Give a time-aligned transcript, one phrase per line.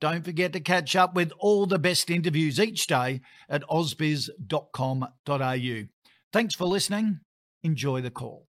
[0.00, 5.08] don't forget to catch up with all the best interviews each day at ausbiz.com.au.
[6.32, 7.20] Thanks for listening.
[7.62, 8.46] Enjoy the call.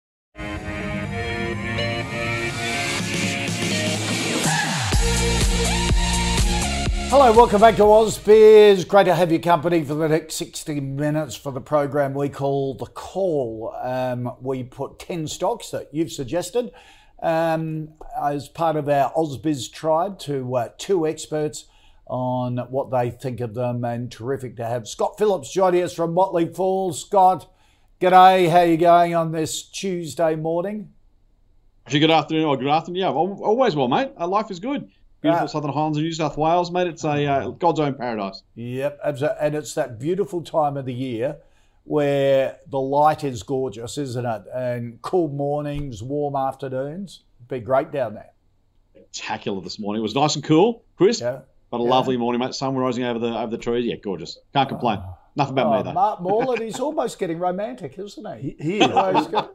[7.18, 8.86] Hello, welcome back to Ausbiz.
[8.86, 12.74] Great to have your company for the next 60 minutes for the program we call
[12.74, 13.74] The Call.
[13.82, 16.72] Um, we put 10 stocks that you've suggested
[17.20, 17.90] um,
[18.22, 21.66] as part of our Ausbiz tribe to uh, two experts
[22.08, 26.14] on what they think of them, and terrific to have Scott Phillips joining us from
[26.14, 26.94] Motley Fool.
[26.94, 27.52] Scott,
[28.00, 28.50] g'day.
[28.50, 30.92] How you going on this Tuesday morning?
[31.86, 33.02] Actually, good afternoon or good afternoon.
[33.02, 34.12] Yeah, always well, mate.
[34.20, 34.90] Uh, life is good.
[35.22, 36.88] Beautiful uh, Southern Highlands of New South Wales, mate.
[36.88, 38.44] It's a uh, God's own paradise.
[38.54, 39.00] Yep,
[39.40, 41.38] and it's that beautiful time of the year
[41.86, 44.44] where the light is gorgeous, isn't it?
[44.54, 47.24] And cool mornings, warm afternoons.
[47.48, 48.32] Be great down there.
[49.12, 50.02] Spectacular this morning.
[50.02, 51.42] It was nice and cool, crisp, yeah.
[51.72, 51.90] but a yeah.
[51.90, 52.54] lovely morning, mate.
[52.54, 53.86] Sun rising over the over the trees.
[53.86, 54.38] Yeah, gorgeous.
[54.54, 54.98] Can't complain.
[54.98, 55.94] Uh, Nothing about oh, me though.
[55.94, 58.56] Mark Moreland, he's almost getting romantic, isn't he?
[58.58, 58.90] He, he is.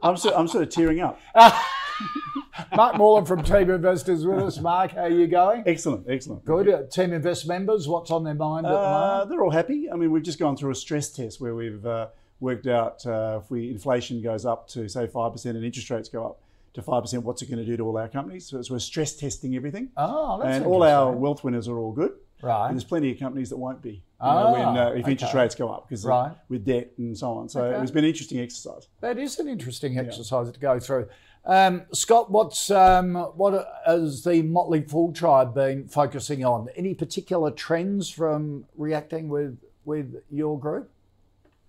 [0.03, 1.19] I'm, sort, I'm sort of tearing up.
[2.75, 4.59] Mark Moreland from Team Investors with us.
[4.59, 5.63] Mark, how are you going?
[5.65, 6.45] Excellent, excellent.
[6.45, 6.69] Good.
[6.69, 9.29] Uh, Team Invest members, what's on their mind at uh, the moment?
[9.29, 9.89] They're all happy.
[9.91, 12.07] I mean, we've just gone through a stress test where we've uh,
[12.41, 16.09] worked out uh, if we inflation goes up to say five percent and interest rates
[16.09, 16.41] go up
[16.73, 18.47] to five percent, what's it going to do to all our companies?
[18.47, 19.89] So, we're stress testing everything.
[19.95, 22.13] Oh, that's and all our wealth winners are all good.
[22.41, 22.67] Right.
[22.67, 24.03] And there's plenty of companies that won't be.
[24.19, 25.11] Oh, know, when, uh, if okay.
[25.11, 26.31] interest rates go up because right.
[26.49, 27.49] with debt and so on.
[27.49, 27.81] So okay.
[27.81, 28.87] it's been an interesting exercise.
[28.99, 30.53] That is an interesting exercise yeah.
[30.53, 31.07] to go through.
[31.43, 36.69] Um, Scott, what's um, what has the Motley Fool tribe been focusing on?
[36.75, 40.91] Any particular trends from reacting with with your group?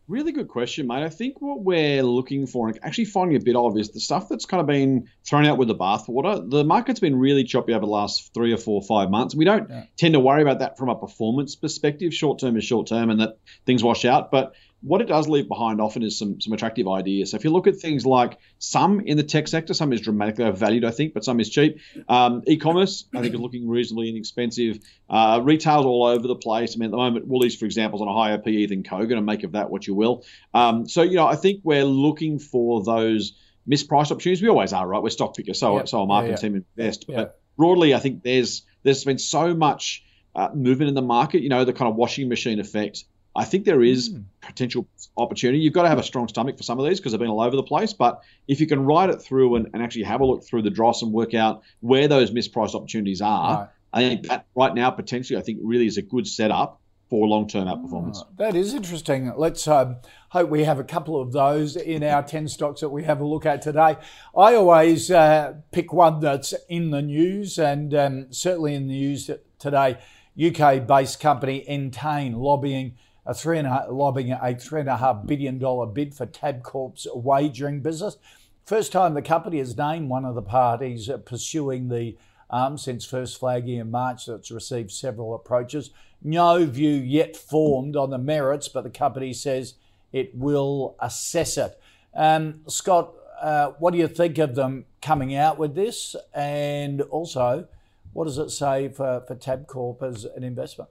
[0.08, 1.04] Really good question, mate.
[1.04, 4.28] I think what we're looking for and actually finding a bit of is the stuff
[4.28, 6.50] that's kind of been thrown out with the bathwater.
[6.50, 9.34] The market's been really choppy over the last three or four, five months.
[9.34, 9.84] We don't yeah.
[9.96, 12.12] tend to worry about that from a performance perspective.
[12.12, 14.32] Short term is short term and that things wash out.
[14.32, 17.31] But what it does leave behind often is some some attractive ideas.
[17.31, 20.44] So if you look at things like some in the tech sector, some is dramatically
[20.44, 21.78] overvalued, I think, but some is cheap.
[22.09, 24.81] Um, e-commerce, I think, is looking reasonably inexpensive.
[25.09, 26.75] Uh, retail's all over the place.
[26.75, 29.16] I mean, at the moment, Woolies, for example, is on a higher PE than Kogan,
[29.16, 30.25] and make of that what you will.
[30.53, 33.34] Um, so you know, I think we're looking for those
[33.69, 34.43] mispriced opportunities.
[34.43, 35.03] We always are, right?
[35.03, 35.88] We're stock pickers, so yep.
[35.88, 36.60] so our marketing yeah, yeah.
[36.60, 37.04] team invest.
[37.09, 37.16] Yep.
[37.16, 40.04] But broadly, I think there's there's been so much.
[40.34, 43.04] Uh, movement in the market, you know, the kind of washing machine effect
[43.34, 44.25] I think there is mm.
[44.41, 45.60] potential opportunity.
[45.60, 47.41] You've got to have a strong stomach for some of these because they've been all
[47.41, 47.93] over the place.
[47.93, 50.70] But if you can ride it through and, and actually have a look through the
[50.70, 53.69] dross and work out where those mispriced opportunities are, right.
[53.93, 56.81] I think that right now potentially I think really is a good setup
[57.12, 58.20] for long-term outperformance.
[58.22, 59.34] Oh, that is interesting.
[59.37, 59.97] Let's um,
[60.31, 63.26] hope we have a couple of those in our 10 stocks that we have a
[63.26, 63.99] look at today.
[64.34, 69.31] I always uh, pick one that's in the news and um, certainly in the news
[69.59, 69.99] today.
[70.43, 72.94] UK-based company Entain lobbying
[73.25, 77.06] a three and a, lobbying a three and a half billion dollar bid for Tabcorp's
[77.15, 78.16] wagering business.
[78.65, 82.16] First time the company has named one of the parties pursuing the
[82.50, 85.91] um, since first flagging in March that's received several approaches.
[86.22, 89.75] No view yet formed on the merits, but the company says
[90.12, 91.81] it will assess it.
[92.14, 96.14] Um, Scott, uh, what do you think of them coming out with this?
[96.35, 97.67] And also,
[98.12, 100.91] what does it say for, for Tabcorp as an investment?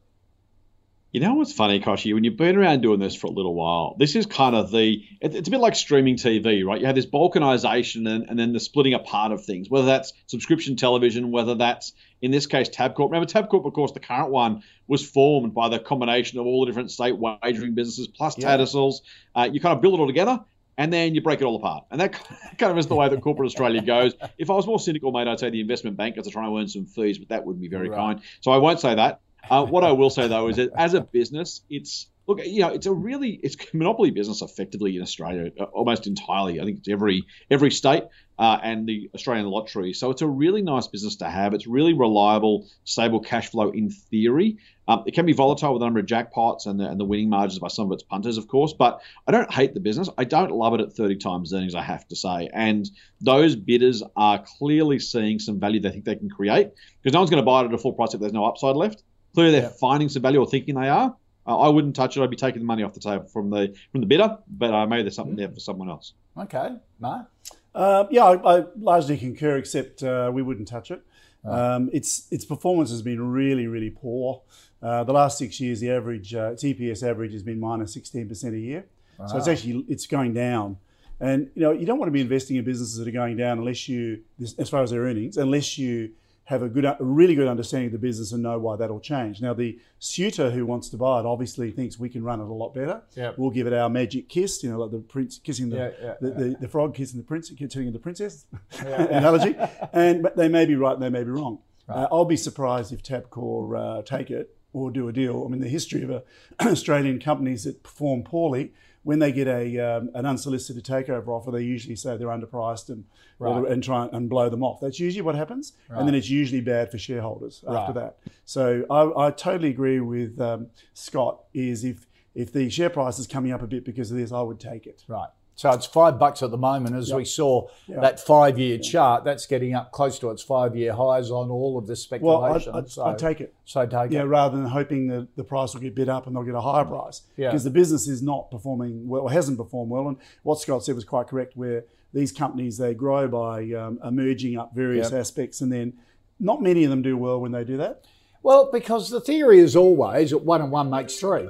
[1.11, 2.13] You know what's funny, Kochie?
[2.13, 5.03] When you've been around doing this for a little while, this is kind of the.
[5.19, 6.79] It's a bit like streaming TV, right?
[6.79, 10.77] You have this balkanization and, and then the splitting apart of things, whether that's subscription
[10.77, 11.91] television, whether that's,
[12.21, 13.11] in this case, Tabcorp.
[13.11, 16.67] Remember, Tabcorp, of course, the current one was formed by the combination of all the
[16.67, 18.47] different state wagering businesses plus yeah.
[18.47, 19.01] Tattersalls.
[19.35, 20.39] Uh, you kind of build it all together
[20.77, 21.85] and then you break it all apart.
[21.91, 22.13] And that
[22.57, 24.13] kind of is the way that corporate Australia goes.
[24.37, 26.69] If I was more cynical, mate, I'd say the investment bankers are trying to earn
[26.69, 27.97] some fees, but that wouldn't be very right.
[27.97, 28.21] kind.
[28.39, 29.19] So I won't say that.
[29.49, 32.69] Uh, what I will say though is that as a business, it's look, you know,
[32.69, 36.59] it's a really it's monopoly business effectively in Australia, uh, almost entirely.
[36.59, 38.03] I think it's every every state
[38.39, 39.93] uh, and the Australian lottery.
[39.93, 41.53] So it's a really nice business to have.
[41.53, 44.57] It's really reliable, stable cash flow in theory.
[44.88, 47.29] Um, it can be volatile with the number of jackpots and the, and the winning
[47.29, 48.73] margins by some of its punters, of course.
[48.73, 50.09] But I don't hate the business.
[50.17, 52.49] I don't love it at 30 times earnings, I have to say.
[52.51, 52.89] And
[53.21, 56.71] those bidders are clearly seeing some value they think they can create
[57.01, 58.75] because no one's going to buy it at a full price if there's no upside
[58.75, 59.03] left.
[59.33, 59.69] Clearly, they're yeah.
[59.79, 61.15] finding some value or thinking they are.
[61.47, 62.21] Uh, I wouldn't touch it.
[62.21, 64.85] I'd be taking the money off the table from the from the bidder, but uh,
[64.85, 66.13] maybe there's something there for someone else.
[66.37, 67.27] Okay, Mark.
[67.73, 71.01] Uh, yeah, I, I, largely concur, except uh, we wouldn't touch it.
[71.43, 74.43] Um, its its performance has been really, really poor.
[74.81, 78.55] Uh, the last six years, the average uh, its average has been minus sixteen percent
[78.55, 78.85] a year.
[79.17, 79.27] Wow.
[79.27, 80.77] So it's actually it's going down.
[81.19, 83.59] And you know you don't want to be investing in businesses that are going down
[83.59, 84.21] unless you,
[84.57, 86.11] as far as their earnings, unless you
[86.51, 89.42] have a good, a really good understanding of the business and know why that'll change.
[89.42, 92.53] Now, the suitor who wants to buy it obviously thinks we can run it a
[92.53, 93.01] lot better.
[93.15, 93.38] Yep.
[93.38, 96.13] We'll give it our magic kiss, you know, like the prince kissing the, yeah, yeah,
[96.19, 96.36] the, yeah.
[96.36, 98.45] the, the, frog kissing the prince, turning the princess
[98.80, 99.56] analogy.
[99.94, 101.59] And but they may be right and they may be wrong.
[101.88, 102.03] Right.
[102.03, 105.45] Uh, I'll be surprised if Tabcorp uh, take it or do a deal.
[105.45, 106.19] I mean, the history of uh,
[106.59, 111.62] Australian companies that perform poorly when they get a um, an unsolicited takeover offer, they
[111.62, 113.06] usually say they're underpriced and
[113.39, 113.65] right.
[113.68, 114.80] and try and blow them off.
[114.80, 116.00] That's usually what happens, right.
[116.00, 117.77] and then it's usually bad for shareholders right.
[117.77, 118.18] after that.
[118.45, 121.44] So I, I totally agree with um, Scott.
[121.53, 124.42] Is if if the share price is coming up a bit because of this, I
[124.42, 125.03] would take it.
[125.07, 125.30] Right.
[125.61, 127.17] So it's five bucks at the moment, as yep.
[127.17, 128.01] we saw yep.
[128.01, 128.81] that five-year yep.
[128.81, 129.23] chart.
[129.23, 132.73] That's getting up close to its five-year highs on all of this speculation.
[132.73, 133.53] Well, I'd, so, take it.
[133.65, 134.23] So take yeah, it.
[134.23, 136.83] rather than hoping that the price will get bid up and they'll get a higher
[136.83, 137.21] price.
[137.37, 137.49] Yeah.
[137.49, 140.07] Because the business is not performing well, or hasn't performed well.
[140.07, 141.55] And what Scott said was quite correct.
[141.55, 145.93] Where these companies they grow by um, emerging up various aspects, and then
[146.39, 148.05] not many of them do well when they do that.
[148.41, 151.47] Well, because the theory is always that one and one makes three.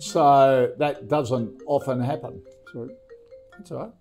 [0.00, 2.42] So that doesn't often happen.
[2.72, 2.88] Sorry.
[3.58, 3.92] That's all right.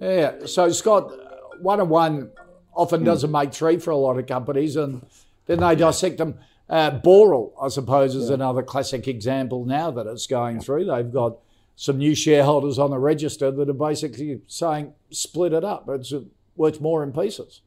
[0.00, 0.46] Yeah.
[0.46, 1.12] So Scott,
[1.60, 2.30] one and one
[2.74, 5.04] often doesn't make three for a lot of companies, and
[5.46, 6.38] then they dissect them.
[6.68, 8.34] Uh, Boral, I suppose, is yeah.
[8.34, 10.84] another classic example now that it's going through.
[10.84, 11.38] They've got
[11.74, 15.88] some new shareholders on the register that are basically saying split it up.
[15.88, 16.12] It's
[16.54, 17.62] worth more in pieces.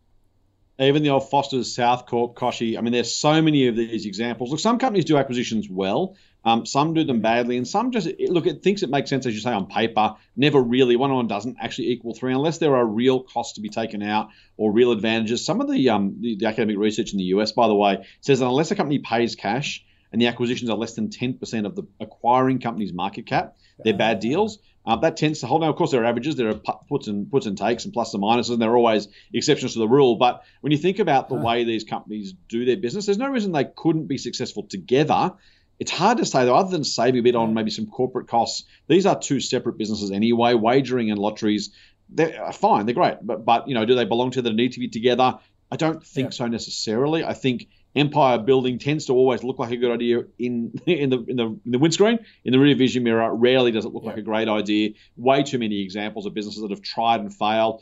[0.79, 2.77] Even the old Foster's, Southcorp, Kochie.
[2.77, 4.51] I mean, there's so many of these examples.
[4.51, 6.15] Look, some companies do acquisitions well.
[6.45, 8.47] Um, some do them badly, and some just look.
[8.47, 10.15] It thinks it makes sense as you say on paper.
[10.35, 13.61] Never really one on one doesn't actually equal three unless there are real costs to
[13.61, 15.45] be taken out or real advantages.
[15.45, 18.39] Some of the um, the, the academic research in the US, by the way, says
[18.39, 21.75] that unless a company pays cash and the acquisitions are less than ten percent of
[21.75, 24.59] the acquiring company's market cap, they're bad deals.
[24.85, 25.61] Uh, that tends to hold.
[25.61, 26.59] Now, of course, there are averages, there are
[26.89, 29.79] puts and puts and takes, and plus and minuses, and there are always exceptions to
[29.79, 30.17] the rule.
[30.17, 33.53] But when you think about the way these companies do their business, there's no reason
[33.53, 35.35] they couldn't be successful together
[35.79, 38.65] it's hard to say though, other than saving a bit on maybe some corporate costs.
[38.87, 40.53] These are two separate businesses anyway.
[40.53, 41.71] Wagering and lotteries,
[42.09, 44.73] they're uh, fine, they're great, but but you know, do they belong to the need
[44.73, 45.39] to be together?
[45.71, 46.31] I don't think yeah.
[46.31, 47.23] so necessarily.
[47.23, 51.25] I think empire building tends to always look like a good idea in in the
[51.27, 52.19] in the, in the windscreen.
[52.43, 54.09] In the rear vision mirror, rarely does it look yeah.
[54.11, 54.91] like a great idea.
[55.17, 57.81] Way too many examples of businesses that have tried and failed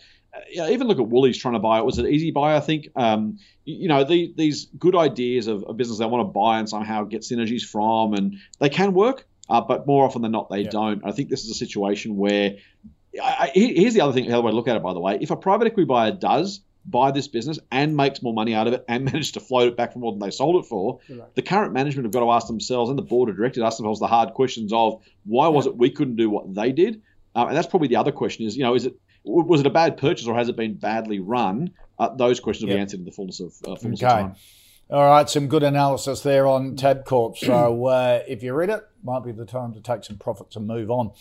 [0.50, 1.86] yeah, even look at Woolies trying to buy it.
[1.86, 2.56] Was it EziBuy?
[2.56, 2.89] I think.
[2.95, 6.68] Um, you know, the, these good ideas of a business they want to buy and
[6.68, 10.62] somehow get synergies from, and they can work, uh, but more often than not, they
[10.62, 10.69] yeah.
[10.69, 11.06] don't.
[11.06, 12.56] I think this is a situation where.
[13.22, 15.01] I, I, here's the other thing, the other way to look at it, by the
[15.01, 15.17] way.
[15.20, 18.74] If a private equity buyer does buy this business and makes more money out of
[18.74, 21.36] it and manage to float it back for more than they sold it for, right.
[21.36, 24.00] the current management have got to ask themselves and the board of directors ask themselves
[24.00, 27.01] the hard questions of why was it we couldn't do what they did?
[27.36, 29.72] Um, and that's probably the other question is, you know, is it was it a
[29.72, 31.72] bad purchase or has it been badly run?
[32.00, 32.78] Uh, those questions will yep.
[32.78, 34.12] be answered in the fullness of, uh, fullness okay.
[34.12, 34.36] of time.
[34.90, 37.38] All right, some good analysis there on Tabcorp.
[37.38, 40.68] So uh, if you read it, might be the time to take some profits and
[40.68, 41.12] move on.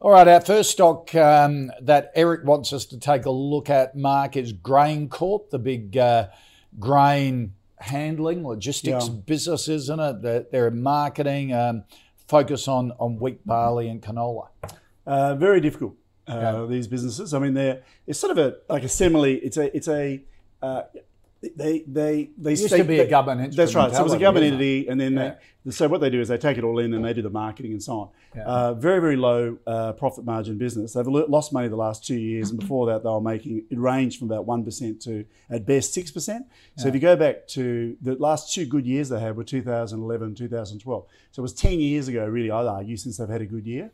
[0.00, 3.94] All right, our first stock um, that Eric wants us to take a look at,
[3.94, 6.28] Mark, is GrainCorp, the big uh,
[6.80, 9.14] grain handling logistics yeah.
[9.14, 10.22] business, isn't it?
[10.22, 11.84] They're, they're marketing, um,
[12.26, 14.48] focus on on wheat, barley, and canola.
[15.06, 15.94] Uh, very difficult
[16.30, 17.34] uh, these businesses.
[17.34, 19.24] I mean, they're it's sort of a like a simile.
[19.24, 20.22] It's a it's a
[20.62, 20.82] uh,
[21.42, 23.56] they they they used to be they, a government.
[23.56, 23.90] That's right.
[23.92, 25.34] So it was a government entity, and then yeah.
[25.64, 27.30] they, so what they do is they take it all in and they do the
[27.30, 28.08] marketing and so on.
[28.36, 28.44] Yeah.
[28.44, 30.92] Uh, very very low uh, profit margin business.
[30.92, 34.18] They've lost money the last two years, and before that they were making it ranged
[34.18, 36.46] from about one percent to at best six percent.
[36.76, 36.88] So yeah.
[36.88, 41.06] if you go back to the last two good years they had were 2011, 2012.
[41.32, 42.50] So it was ten years ago, really.
[42.50, 43.90] I'd argue since they've had a good year.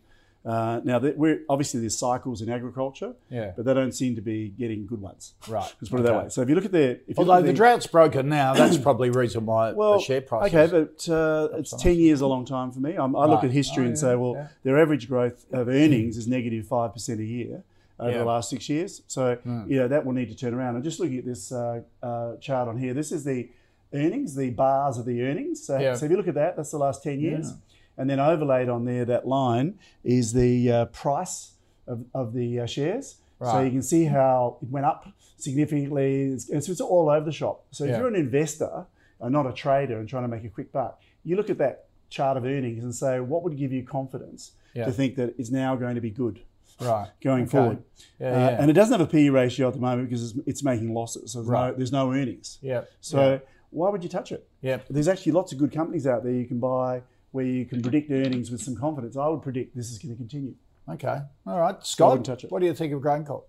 [0.46, 3.52] Uh, now, we're obviously there's cycles in agriculture, Yeah.
[3.56, 5.34] but they don't seem to be getting good ones.
[5.48, 5.62] Right.
[5.80, 6.28] Let's put it that way.
[6.28, 9.10] So if you look at their, if Although at the drought's broken now, that's probably
[9.10, 10.54] the reason why well, the share price.
[10.54, 12.94] okay, but uh, it's ten years a long time for me.
[12.94, 14.48] I'm, I look at history Oh, and yeah, say, well, yeah.
[14.62, 17.64] their average growth of earnings is negative negative five percent a year
[17.98, 18.18] over Yeah.
[18.18, 19.02] The last six years.
[19.08, 20.76] So you know that will need to turn around.
[20.76, 23.48] And just looking at this uh, uh, chart on here, this is the
[23.92, 25.64] earnings, the bars of the earnings.
[25.66, 27.52] So, so if you look at that, that's the last ten years,
[27.98, 31.52] and then overlaid on there, that line is the uh, price
[31.86, 33.16] of, of the uh, shares.
[33.42, 36.22] So you can see how it went up significantly.
[36.32, 37.64] It's, it's, all over the shop.
[37.70, 37.98] So if Yeah.
[37.98, 38.86] you're an investor
[39.20, 41.84] and not a trader and trying to make a quick buck, you look at that
[42.08, 44.86] chart of earnings and say, what would give you confidence Yeah.
[44.86, 46.40] to think that it's now going to be good
[46.80, 47.08] right.
[47.22, 47.50] going Okay.
[47.50, 47.82] forward?
[48.18, 48.60] Yeah, Uh, yeah.
[48.62, 51.32] And it doesn't have a PE ratio at the moment because it's, it's making losses.
[51.32, 51.70] So there's, Right.
[51.72, 52.58] no, there's no earnings.
[52.62, 52.82] yeah.
[53.00, 54.48] So why would you touch it?
[54.62, 54.78] yeah.
[54.88, 57.02] There's actually lots of good companies out there you can buy
[57.36, 59.16] where you can predict earnings with some confidence.
[59.16, 60.54] I would predict this is going to continue.
[60.88, 61.18] Okay.
[61.46, 61.76] All right.
[61.84, 62.50] Scott, wouldn't touch it.
[62.50, 63.42] what do you think of GrainCorp?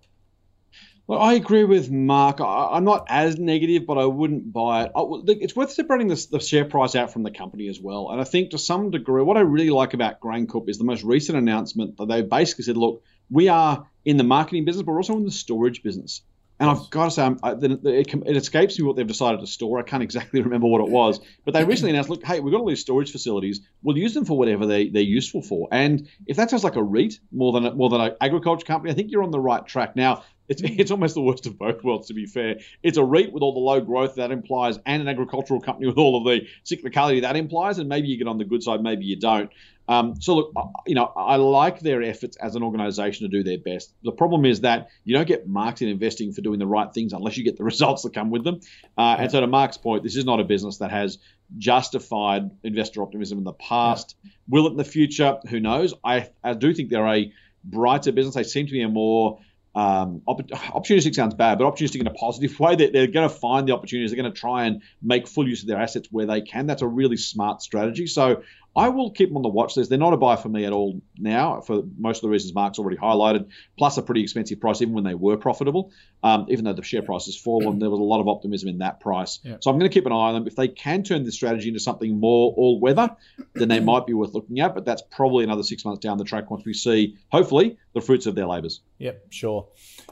[1.06, 2.42] Well, I agree with Mark.
[2.42, 4.92] I, I'm not as negative, but I wouldn't buy it.
[4.94, 8.10] Oh, I, it's worth separating the, the share price out from the company as well.
[8.10, 11.02] And I think to some degree, what I really like about GrainCorp is the most
[11.04, 14.98] recent announcement that they basically said, look, we are in the marketing business, but we're
[14.98, 16.20] also in the storage business.
[16.60, 19.46] And I've got to say, I'm, I, it, it escapes me what they've decided to
[19.46, 19.78] store.
[19.78, 22.60] I can't exactly remember what it was, but they recently announced, look, hey, we've got
[22.60, 23.60] all these storage facilities.
[23.82, 25.68] We'll use them for whatever they, they're useful for.
[25.70, 28.90] And if that sounds like a REIT more than a, more than an agriculture company,
[28.90, 29.94] I think you're on the right track.
[29.94, 30.74] Now, it's, hmm.
[30.78, 32.56] it's almost the worst of both worlds, to be fair.
[32.82, 35.98] It's a REIT with all the low growth that implies, and an agricultural company with
[35.98, 39.04] all of the cyclicality that implies, and maybe you get on the good side, maybe
[39.04, 39.50] you don't.
[39.88, 40.52] Um, so look,
[40.86, 43.94] you know, I like their efforts as an organisation to do their best.
[44.04, 47.14] The problem is that you don't get marked in investing for doing the right things
[47.14, 48.60] unless you get the results that come with them.
[48.96, 51.18] Uh, And so, to Mark's point, this is not a business that has
[51.56, 54.16] justified investor optimism in the past.
[54.48, 55.38] Will it in the future?
[55.48, 55.94] Who knows?
[56.04, 57.32] I, I do think they're a
[57.64, 58.34] brighter business.
[58.34, 59.40] They seem to be a more
[59.74, 62.74] um, opp- opportunistic sounds bad, but opportunistic in a positive way.
[62.74, 64.10] They're, they're going to find the opportunities.
[64.10, 66.66] They're going to try and make full use of their assets where they can.
[66.66, 68.06] That's a really smart strategy.
[68.06, 68.42] So
[68.76, 69.90] I will keep them on the watch list.
[69.90, 72.78] They're not a buy for me at all now, for most of the reasons Mark's
[72.78, 75.90] already highlighted, plus a pretty expensive price, even when they were profitable.
[76.22, 78.78] Um, even though the share price has fallen, there was a lot of optimism in
[78.78, 79.40] that price.
[79.42, 79.56] Yeah.
[79.60, 80.46] So I'm going to keep an eye on them.
[80.46, 83.10] If they can turn this strategy into something more all weather,
[83.54, 84.74] then they might be worth looking at.
[84.74, 88.26] But that's probably another six months down the track once we see, hopefully, the fruits
[88.26, 88.80] of their labours.
[88.98, 89.68] Yep, sure.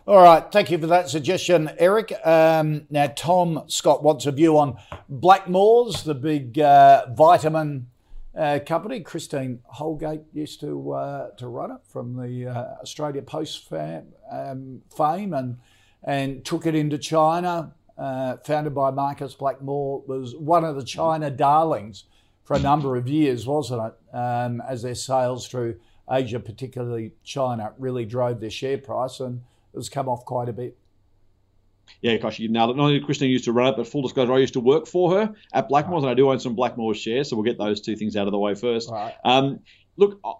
[0.06, 2.12] All right, thank you for that suggestion, Eric.
[2.24, 4.76] Um, now, Tom Scott wants a view on
[5.10, 7.88] Blackmores, the big uh, vitamin
[8.36, 9.00] uh, company.
[9.00, 14.82] Christine Holgate used to uh, to run it from the uh, Australia Post fam, um,
[14.94, 15.58] fame and
[16.02, 17.72] and took it into China.
[17.98, 22.04] Uh, founded by Marcus Blackmore, was one of the China darlings
[22.44, 24.14] for a number of years, wasn't it?
[24.14, 25.76] Um, as their sales through
[26.10, 30.76] Asia, particularly China, really drove their share price and it's come off quite a bit.
[32.00, 32.76] Yeah, gosh, you nailed it.
[32.76, 35.12] Not only Christine used to run it, but full disclosure, I used to work for
[35.12, 37.96] her at Blackmore's, and I do own some Blackmore shares, so we'll get those two
[37.96, 38.90] things out of the way first.
[38.90, 39.14] Right.
[39.24, 39.60] Um,
[39.96, 40.34] look, I,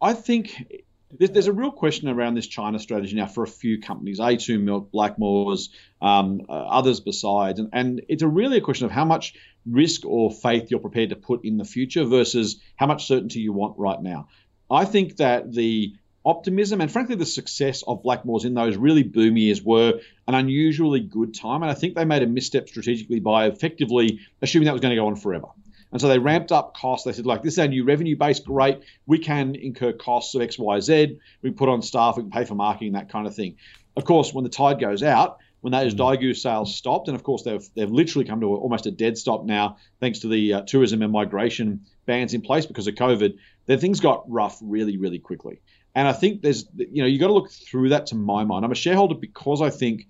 [0.00, 0.84] I think
[1.18, 4.60] there's, there's a real question around this China strategy now for a few companies, A2
[4.60, 5.70] Milk, Blackmore's,
[6.00, 9.34] um, uh, others besides, and, and it's a really a question of how much
[9.66, 13.52] risk or faith you're prepared to put in the future versus how much certainty you
[13.52, 14.28] want right now.
[14.70, 15.94] I think that the
[16.24, 21.00] optimism and frankly the success of Blackmore's in those really boom years were an unusually
[21.00, 21.62] good time.
[21.62, 25.00] And I think they made a misstep strategically by effectively assuming that was going to
[25.00, 25.48] go on forever.
[25.90, 27.04] And so they ramped up costs.
[27.04, 28.80] They said, like, this is our new revenue base, great.
[29.06, 31.18] We can incur costs of X, Y, Z.
[31.42, 33.56] We put on staff, we can pay for marketing, that kind of thing.
[33.94, 37.42] Of course, when the tide goes out, when those Daigou sales stopped, and of course
[37.42, 41.02] they've they've literally come to almost a dead stop now, thanks to the uh, tourism
[41.02, 43.38] and migration bans in place because of COVID.
[43.66, 45.60] Then things got rough really, really quickly.
[45.94, 48.64] And I think there's, you know, you got to look through that to my mind.
[48.64, 50.06] I'm a shareholder because I think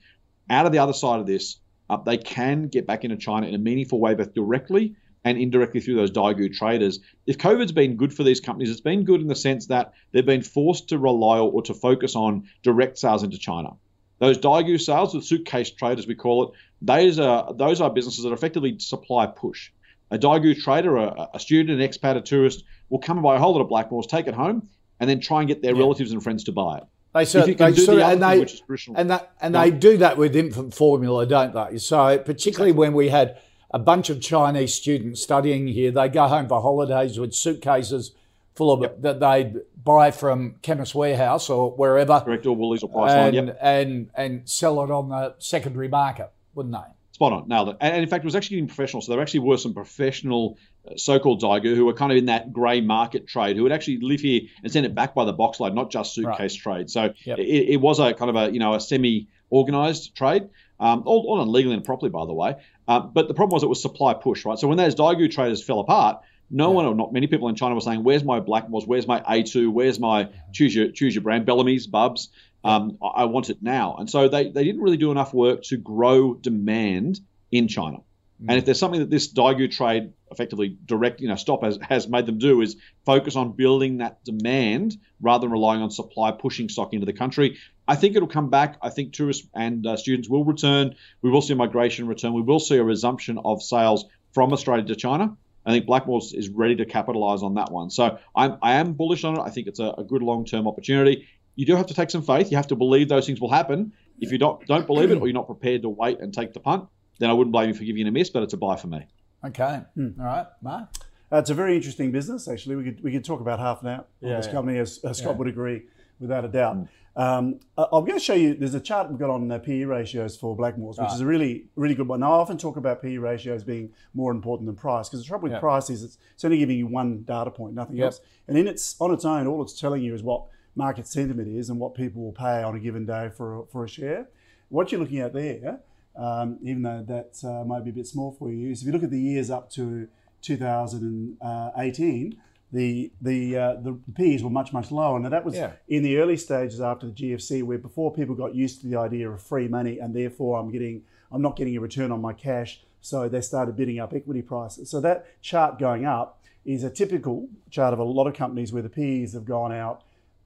[0.49, 1.59] out of the other side of this,
[1.91, 5.81] uh, they can get back into China in a meaningful way, both directly and indirectly
[5.81, 7.01] through those Daigou traders.
[7.27, 10.27] If COVID's been good for these companies, it's been good in the sense that they've
[10.27, 13.71] been forced to rely or to focus on direct sales into China.
[14.19, 18.33] Those Daigou sales, the suitcase traders we call it, those are those are businesses that
[18.33, 19.71] effectively supply push.
[20.11, 23.39] A Daigou trader, a, a student, an expat, a tourist will come and buy a
[23.39, 24.69] whole lot of Blackmores, take it home,
[25.03, 26.85] and then try and get their relatives and friends to buy it.
[27.13, 28.99] They sort, you can they do sort the of, and they, which is traditional.
[29.01, 29.65] and that, and Yeah.
[29.65, 31.77] they do that with infant formula, don't they?
[31.79, 33.37] So particularly when we had
[33.73, 38.13] a bunch of Chinese students studying here, they go home for holidays with suitcases
[38.55, 43.29] full of that they'd buy from Chemist Warehouse or wherever, Correct, or Woolies or Priceline.
[43.29, 43.59] and, Yep.
[43.61, 46.93] and and sell it on the secondary market, wouldn't they?
[47.13, 47.77] Spot on, nailed it.
[47.81, 49.03] And, and in fact, it was actually getting professional.
[49.03, 50.57] So there actually were some professional
[50.97, 54.21] so-called Daigou who were kind of in that grey market trade who would actually live
[54.21, 56.77] here and send it back by the box load, not just suitcase right.
[56.77, 56.91] trade.
[56.91, 57.39] So yep.
[57.39, 60.49] it, it, was a kind of a you know a semi-organized trade,
[60.81, 62.57] um, all, all done legally and properly, by the way.
[62.89, 64.59] Uh, but the problem was it was supply push, right?
[64.59, 66.75] So when those Daigou traders fell apart, no yeah.
[66.75, 68.87] one or not many people in China were saying, "Where's my Black Blackmores?
[68.87, 69.73] Where's my A2?
[69.73, 72.29] Where's my choose your choose your brand Bellamy's, Bubs?
[72.65, 75.63] Um, I, I want it now." And so they they didn't really do enough work
[75.65, 77.21] to grow demand
[77.53, 77.99] in China.
[78.43, 78.47] Mm.
[78.49, 82.09] And if there's something that this Daigou trade effectively direct, you know, stop has, has
[82.09, 86.69] made them do is focus on building that demand rather than relying on supply pushing
[86.69, 87.59] stock into the country.
[87.87, 88.79] I think it'll come back.
[88.83, 90.95] I think tourists and uh, students will return.
[91.21, 92.33] We will see migration return.
[92.33, 95.37] We will see a resumption of sales from Australia to China.
[95.65, 97.91] I think Blackmores is ready to capitalize on that one.
[97.91, 99.43] So I'm, I am bullish on it.
[99.43, 101.29] I think it's a, a good long term opportunity.
[101.55, 102.51] You do have to take some faith.
[102.51, 103.93] You have to believe those things will happen.
[104.21, 106.61] If you don't, don't believe it or you're not prepared to wait and take the
[106.61, 108.77] punt, then I wouldn't blame you for giving it a miss, but it's a buy
[108.77, 109.07] for me.
[109.45, 109.81] Okay.
[109.95, 110.09] Hmm.
[110.19, 110.47] All right.
[110.61, 110.89] Mark?
[111.33, 112.77] Uh, it's a very interesting business, actually.
[112.77, 114.53] We could, we could talk about half an hour on yeah, this yeah.
[114.53, 115.39] company, as, as Scott yeah.
[115.39, 115.83] would agree,
[116.21, 116.77] without a doubt.
[116.77, 116.89] Mm.
[117.15, 118.55] Um, I'm going to show you.
[118.55, 121.13] There's a chart we've got on uh, PE ratios for Blackmores, which right.
[121.13, 122.21] is a really, really good one.
[122.21, 125.45] Now, I often talk about PE ratios being more important than price because the trouble
[125.45, 125.61] with yep.
[125.61, 128.07] price is it's, it's, only giving you one data point, nothing yep.
[128.07, 128.21] else.
[128.49, 130.45] And in its on its own, all it's telling you is what
[130.75, 133.85] market sentiment is and what people will pay on a given day for a, for
[133.85, 134.29] a share.
[134.71, 135.81] What you're looking at there,
[136.17, 138.93] um, even though that uh, might be a bit small for you, is if you
[138.93, 140.09] look at the years up to
[140.43, 142.41] 2018
[142.73, 145.73] the the uh, the PEs were much much lower, Now that was yeah.
[145.89, 149.31] in the early stages after the GFC, where before people got used to the idea
[149.31, 152.83] of free money, and therefore I'm getting I'm not getting a return on my cash,
[153.01, 154.91] so they started bidding up equity prices.
[154.91, 158.83] So that chart going up is a typical chart of a lot of companies where
[158.83, 160.03] the PEs have gone out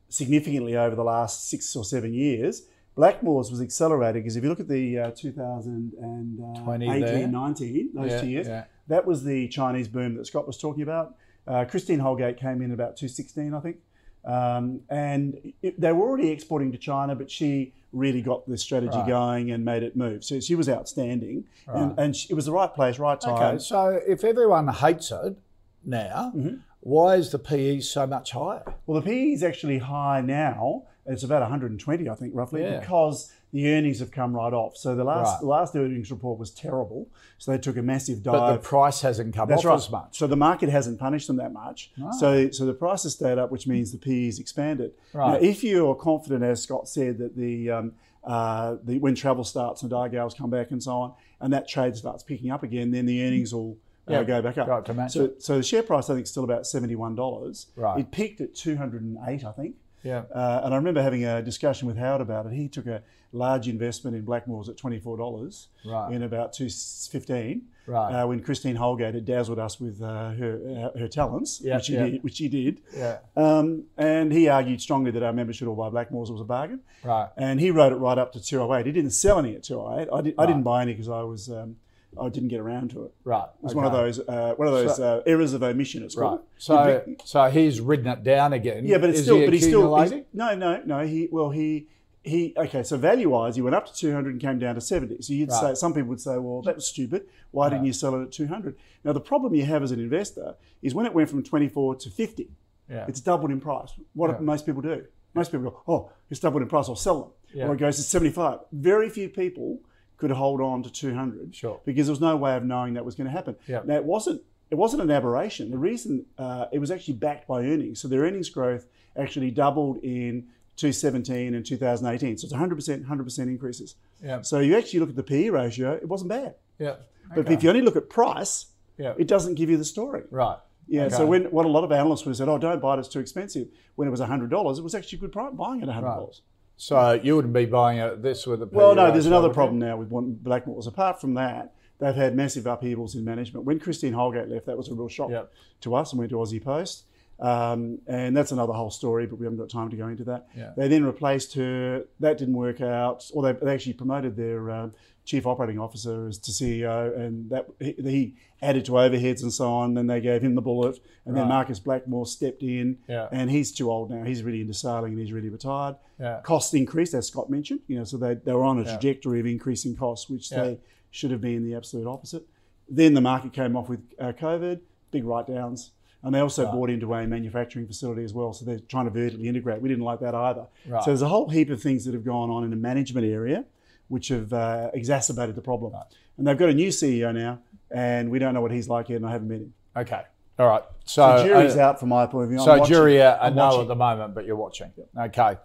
[0.09, 2.63] significantly over the last six or seven years.
[2.97, 8.27] Blackmores was accelerated because if you look at the uh, 2018, 19, those yeah, two
[8.27, 8.65] years, yeah.
[8.89, 11.15] that was the Chinese boom that Scott was talking about
[11.47, 13.77] uh, Christine Holgate came in about 216, I think.
[14.25, 18.97] Um, and it, they were already exporting to China, but she really got the strategy
[18.97, 19.07] right.
[19.07, 20.25] going and made it move.
[20.25, 21.83] So she was outstanding, right.
[21.83, 23.55] and, and she, it was the right place, right time.
[23.55, 25.37] Okay, so if everyone hates it
[25.85, 26.57] now, mm-hmm.
[26.81, 28.65] why is the PE so much higher?
[28.87, 30.85] Well, the PE is actually high now.
[31.09, 32.81] It's about 120, I think, roughly, yeah.
[32.81, 34.77] because the earnings have come right off.
[34.77, 35.41] So the last right.
[35.41, 37.09] the last earnings report was terrible.
[37.39, 38.33] So they took a massive dive.
[38.33, 39.75] But the price hasn't come That's off right.
[39.77, 40.19] as much.
[40.19, 41.93] So the market hasn't punished them that much.
[42.19, 44.93] So so the price has stayed up, which means the PE PE's expanded.
[45.13, 45.41] Right.
[45.41, 47.93] Now, if you are confident, as Scott said, that the um,
[48.25, 51.97] uh, the, when travel starts and Daigous come back and so on, and that trade
[51.97, 53.79] starts picking up again, then the earnings will
[54.09, 54.69] uh, go back up.
[54.69, 55.43] Right, to match so, it.
[55.43, 57.69] so the share price I think is still about seventy one dollars.
[57.77, 58.01] Right.
[58.01, 59.77] It peaked at two hundred and eight, I think.
[60.07, 60.23] Yeah.
[60.33, 62.53] Uh, and I remember having a discussion with Howard about it.
[62.53, 66.13] He took a large investment in Blackmores at $24 right.
[66.13, 68.13] in about 2015 right.
[68.13, 71.87] uh, when Christine Holgate had dazzled us with uh, her, uh, her talents, yeah, which,
[71.87, 72.05] she yeah.
[72.05, 72.81] did, which she did.
[72.97, 73.19] Yeah.
[73.37, 76.29] Um, and he argued strongly that our members should all buy Blackmores.
[76.29, 76.81] It was a bargain.
[77.03, 77.29] Right.
[77.37, 78.87] And he wrote it right up to 208.
[78.87, 80.09] He didn't sell any at 208.
[80.13, 80.45] I, did, right.
[80.45, 81.51] I didn't buy any because I was...
[81.51, 81.77] Um,
[82.21, 83.15] I didn't get around to it.
[83.25, 83.45] Right.
[83.45, 83.77] It was okay.
[83.77, 86.03] one of those uh, one of those so, uh, errors of omission.
[86.03, 86.41] It's called.
[86.41, 86.49] Right.
[86.59, 88.87] So so he's ridden it down again.
[88.87, 89.39] Yeah, but it's Is still.
[89.39, 90.03] He but he's still.
[90.03, 91.07] He's, no, no, no.
[91.07, 91.89] He well he.
[92.23, 95.23] He okay, so value wise, he went up to 200 and came down to 70.
[95.23, 95.61] So you'd right.
[95.61, 97.27] say some people would say, well, that was stupid.
[97.53, 97.71] Why right.
[97.71, 98.77] didn't you sell it at 200?
[99.05, 102.11] Now the problem you have as an investor is when it went from 24 to
[102.11, 102.51] 50,
[102.91, 103.05] yeah.
[103.07, 103.91] it's doubled in price.
[104.15, 104.39] What yeah.
[104.41, 105.05] most people do?
[105.35, 107.31] Most people go, oh, it's doubled in price, I'll sell them.
[107.55, 107.69] Yeah.
[107.69, 108.59] Or it goes to 75.
[108.73, 109.79] Very few people
[110.17, 111.81] could hold on to 200 sure.
[111.85, 113.57] because there was no way of knowing that was going to happen.
[113.67, 113.87] Yep.
[113.87, 115.71] Now it wasn't it wasn't an aberration.
[115.71, 118.01] The reason uh, it was actually backed by earnings.
[118.01, 122.39] So their earnings growth actually doubled in 2017 and 2018.
[122.39, 123.95] So it's 100%, 100% increases.
[124.23, 124.45] Yep.
[124.45, 126.55] So you actually look at the PE ratio, it wasn't bad.
[126.79, 126.89] Yeah.
[126.89, 127.43] Okay.
[127.43, 128.67] But if you only look at price,
[128.99, 129.19] yep.
[129.19, 130.25] it doesn't give you the story.
[130.31, 130.59] Right.
[130.89, 131.05] Yeah.
[131.05, 131.17] Okay.
[131.17, 133.09] So when what a lot of analysts would have said, oh, don't buy it, it's
[133.09, 133.69] too expensive.
[133.95, 136.03] When it was $100, it was actually a good price buying at $100.
[136.03, 136.41] Right.
[136.77, 138.67] So you wouldn't be buying this with a.
[138.67, 139.11] Well, no.
[139.11, 140.87] There's another problem now with Blackmores.
[140.87, 143.65] Apart from that, they've had massive upheavals in management.
[143.65, 145.53] When Christine Holgate left, that was a real shock yep.
[145.81, 147.06] to us, and went to Aussie Post.
[147.39, 150.49] Um, and that's another whole story, but we haven't got time to go into that.
[150.57, 150.73] Yeah.
[150.77, 152.05] They then replaced her.
[152.21, 154.89] That didn't work out, or they, they actually promoted their uh,
[155.25, 159.71] chief operating officer as to CEO, and that he, he, added to overheads and so
[159.71, 159.93] on.
[159.93, 161.43] Then they gave him the bullet, and right.
[161.43, 163.29] then Marcus Blackmore stepped in, yeah.
[163.31, 164.25] and he's too old now.
[164.25, 165.97] He's really into sailing, and he's really retired.
[166.19, 166.41] Yeah.
[166.43, 167.81] Costs increased, as Scott mentioned.
[167.87, 170.79] You know, so they, they were on a trajectory of increasing costs, which they
[171.11, 172.45] should have been the absolute opposite.
[172.89, 175.91] Then the market came off with uh, COVID, big write downs.
[176.27, 176.73] And they also right.
[176.73, 178.53] bought into a manufacturing facility as well.
[178.53, 179.81] So they're trying to vertically integrate.
[179.81, 180.67] We didn't like that either.
[180.87, 181.03] Right.
[181.03, 183.65] So there's a whole heap of things that have gone on in the management area
[184.09, 185.93] which have uh, exacerbated the problem.
[186.39, 187.61] And they've got a new CEO now,
[187.91, 189.75] and we don't know what he's like yet, and I haven't met him.
[189.97, 190.23] Okay.
[190.59, 190.83] All right.
[191.05, 192.59] So, So jury's uh, out from my point of view.
[192.59, 192.95] I'm So watching.
[192.95, 194.93] jury a I'm no at the moment, but you're watching.
[195.19, 195.57] Okay.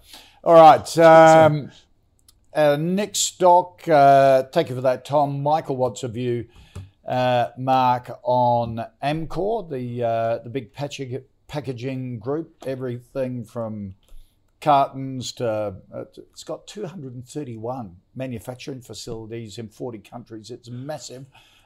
[0.44, 0.98] All right.
[0.98, 1.72] Um,
[2.54, 3.88] uh, next stock.
[3.88, 5.42] Uh, thank you for that, Tom.
[5.44, 6.48] Michael wants a view,
[7.08, 12.56] uh, Mark, on Amcor, the uh, the big packaging packaging group.
[12.66, 13.96] Everything from
[14.62, 20.52] cartons to uh, it's got 231 manufacturing facilities in 40 countries.
[20.52, 21.26] It's massive,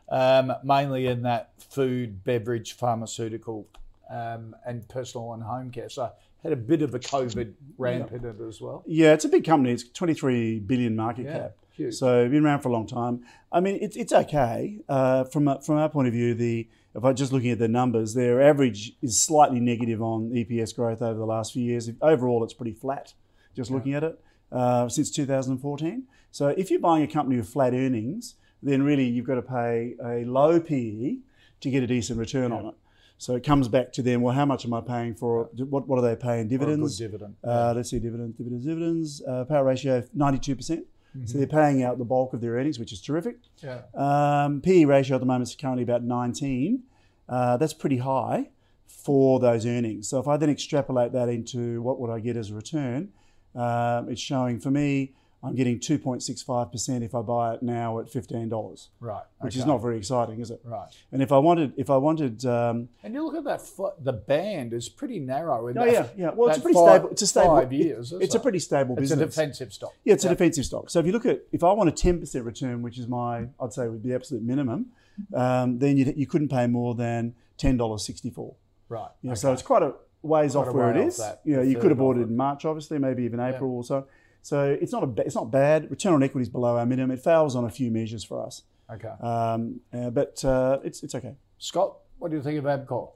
[0.10, 3.68] um, mainly in that food, beverage, pharmaceutical,
[4.10, 5.90] um, and personal and home care.
[5.90, 6.12] So
[6.46, 8.84] had a bit of a COVID ramp in it as well.
[8.86, 9.74] Yeah, it's a big company.
[9.74, 11.56] It's 23 billion market Yeah, cap.
[11.76, 11.96] Huge.
[11.96, 13.24] So been around for a long time.
[13.52, 16.34] I mean, it's it's okay uh, from a- from our point of view.
[16.34, 20.76] The if I just looking at the numbers, their average is slightly negative on EPS
[20.76, 21.90] growth over the last few years.
[22.02, 23.14] Overall, it's pretty flat.
[23.56, 24.20] Just looking at it
[24.52, 26.04] uh, since 2014.
[26.32, 29.96] So if you're buying a company with flat earnings, then really you've got to pay
[30.04, 31.18] a low PE
[31.62, 32.76] to get a decent return on it.
[33.18, 34.22] So it comes back to them.
[34.22, 35.50] Well, how much am I paying for?
[35.58, 36.98] What what are they paying Or a dividends?
[37.00, 37.36] good dividend.
[37.42, 39.22] Uh, let's see, dividends, dividends, dividends.
[39.26, 40.86] Uh, power ratio ninety-two percent.
[41.24, 43.38] So they're paying out the bulk of their earnings, which is terrific.
[43.64, 43.82] yeah.
[43.94, 46.84] Um, PE ratio at the moment is currently about nineteen.
[47.30, 48.50] Uh, that's pretty high
[48.86, 50.10] for those earnings.
[50.10, 53.10] So if I then extrapolate that into what would I get as a return,
[53.56, 55.14] um, it's showing for me
[55.46, 58.90] I'm getting two point six five percent if I buy it now at fifteen dollars,
[59.00, 59.24] Right.
[59.40, 60.62] which is not very exciting, is it?
[60.64, 60.88] right.
[61.12, 63.62] And if I wanted, if I wanted, um, And you look at that.
[64.04, 65.68] The band is pretty narrow.
[65.68, 66.32] In oh that, yeah, yeah.
[66.34, 67.10] Well, it's a pretty five- stable.
[67.10, 67.56] It's a stable.
[67.58, 68.12] Five years.
[68.12, 69.04] It's a pretty stable it?
[69.04, 69.94] It's a defensive stock.
[70.04, 70.90] Yeah, it's a defensive stock.
[70.90, 73.74] So if you look at, if I want a 10% return, which is my, I'd
[73.74, 74.88] say would be the absolute minimum,
[75.34, 78.56] um, then you, you couldn't pay more than $10.64.
[78.90, 79.10] Right.
[79.22, 81.18] You know, So it's quite a ways Quite off a where it off is.
[81.18, 82.30] that, you know, you could have bought it it.
[82.30, 84.08] in March, obviously, maybe even April or so.
[84.46, 85.90] So it's not a, it's not bad.
[85.90, 87.10] Return on equity is below our minimum.
[87.10, 88.62] It fails on a few measures for us,
[88.94, 89.08] Okay.
[89.20, 91.34] um, uh, but uh, it's it's okay.
[91.58, 93.10] Scott, what do you think of Amcor?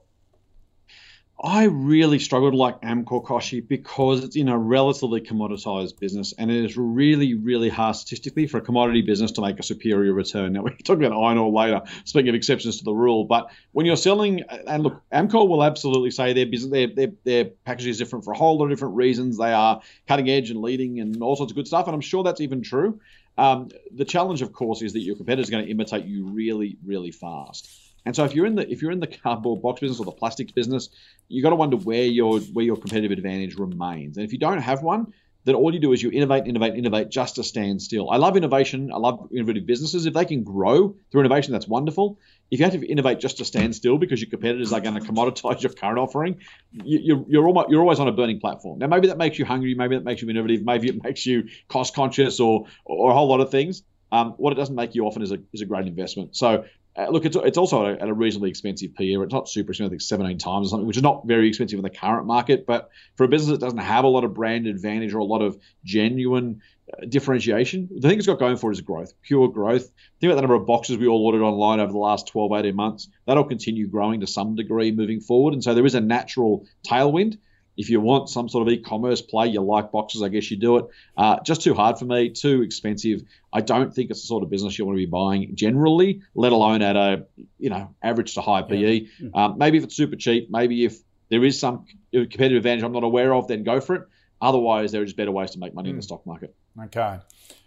[1.42, 6.64] I really struggled like Amcor Kochie because it's in a relatively commoditized business and it
[6.66, 10.52] is really, really hard statistically for a commodity business to make a superior return.
[10.52, 13.50] Now, we can talk about iron ore later, speaking of exceptions to the rule, but
[13.72, 17.90] when you're selling, and look, Amcor will absolutely say their business, their, their, their packaging
[17.90, 19.38] is different for a whole lot of different reasons.
[19.38, 22.22] They are cutting edge and leading and all sorts of good stuff, and I'm sure
[22.22, 23.00] that's even true.
[23.38, 26.76] Um, the challenge, of course, is that your competitor is going to imitate you really,
[26.84, 27.89] really fast.
[28.06, 30.12] And so if you're in the if you're in the cardboard box business or the
[30.12, 30.88] plastics business,
[31.28, 34.16] you've got to wonder where your where your competitive advantage remains.
[34.16, 35.12] And if you don't have one,
[35.44, 38.10] then all you do is you innovate, innovate, innovate just to stand still.
[38.10, 38.92] I love innovation.
[38.92, 40.04] I love innovative businesses.
[40.04, 42.18] If they can grow through innovation, that's wonderful.
[42.50, 45.00] If you have to innovate just to stand still because your competitors are going to
[45.00, 46.40] commoditize your current offering,
[46.72, 48.78] you, you're you're, almost, you're always on a burning platform.
[48.78, 51.48] Now maybe that makes you hungry, maybe that makes you innovative, maybe it makes you
[51.68, 53.82] cost conscious or or a whole lot of things.
[54.12, 56.36] Um, what it doesn't make you often is a is a great investment.
[56.36, 56.64] So
[56.96, 59.14] uh, look, it's, it's also at a, reasonably expensive PE.
[59.14, 61.78] It's not super expensive, I think 17 times or something, which is not very expensive
[61.78, 62.66] in the current market.
[62.66, 65.40] But for a business that doesn't have a lot of brand advantage or a lot
[65.40, 69.90] of genuine uh, differentiation, the thing it's got going for it is growth, pure growth.
[70.20, 72.74] Think about the number of boxes we all ordered online over the last 12, 18
[72.74, 73.08] months.
[73.26, 75.54] That'll continue growing to some degree moving forward.
[75.54, 77.38] And so there is a natural tailwind.
[77.80, 80.76] If you want some sort of e-commerce play, you like boxes, I guess you do
[80.76, 80.84] it.
[81.16, 83.22] Uh, just too hard for me, too expensive.
[83.54, 86.52] I don't think it's the sort of business you want to be buying generally, let
[86.52, 87.24] alone at a
[87.58, 89.06] you know average to high PE.
[89.32, 90.98] Um, maybe if it's super cheap, maybe if
[91.30, 94.02] there is some competitive advantage I'm not aware of, then go for it.
[94.42, 96.54] Otherwise, there are just better ways to make money in the stock market.
[96.84, 97.18] Okay.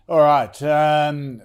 [0.08, 0.62] All right.
[0.62, 1.42] Um,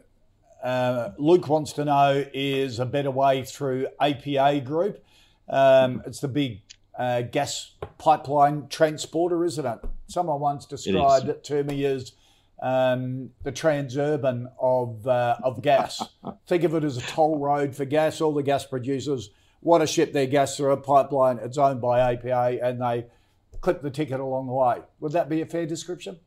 [0.62, 5.02] uh, Luke wants to know is a better way through APA Group.
[5.48, 6.60] Um, it's the big
[6.98, 9.78] uh, gas pipeline transporter, isn't it?
[10.08, 12.12] Someone once described it, to me as
[12.60, 16.02] um, the transurban of uh, of gas.
[16.48, 18.20] Think of it as a toll road for gas.
[18.20, 19.30] All the gas producers
[19.62, 21.38] want to ship their gas through a pipeline.
[21.38, 23.06] It's owned by APA, and they
[23.60, 24.78] clip the ticket along the way.
[25.00, 26.18] Would that be a fair description?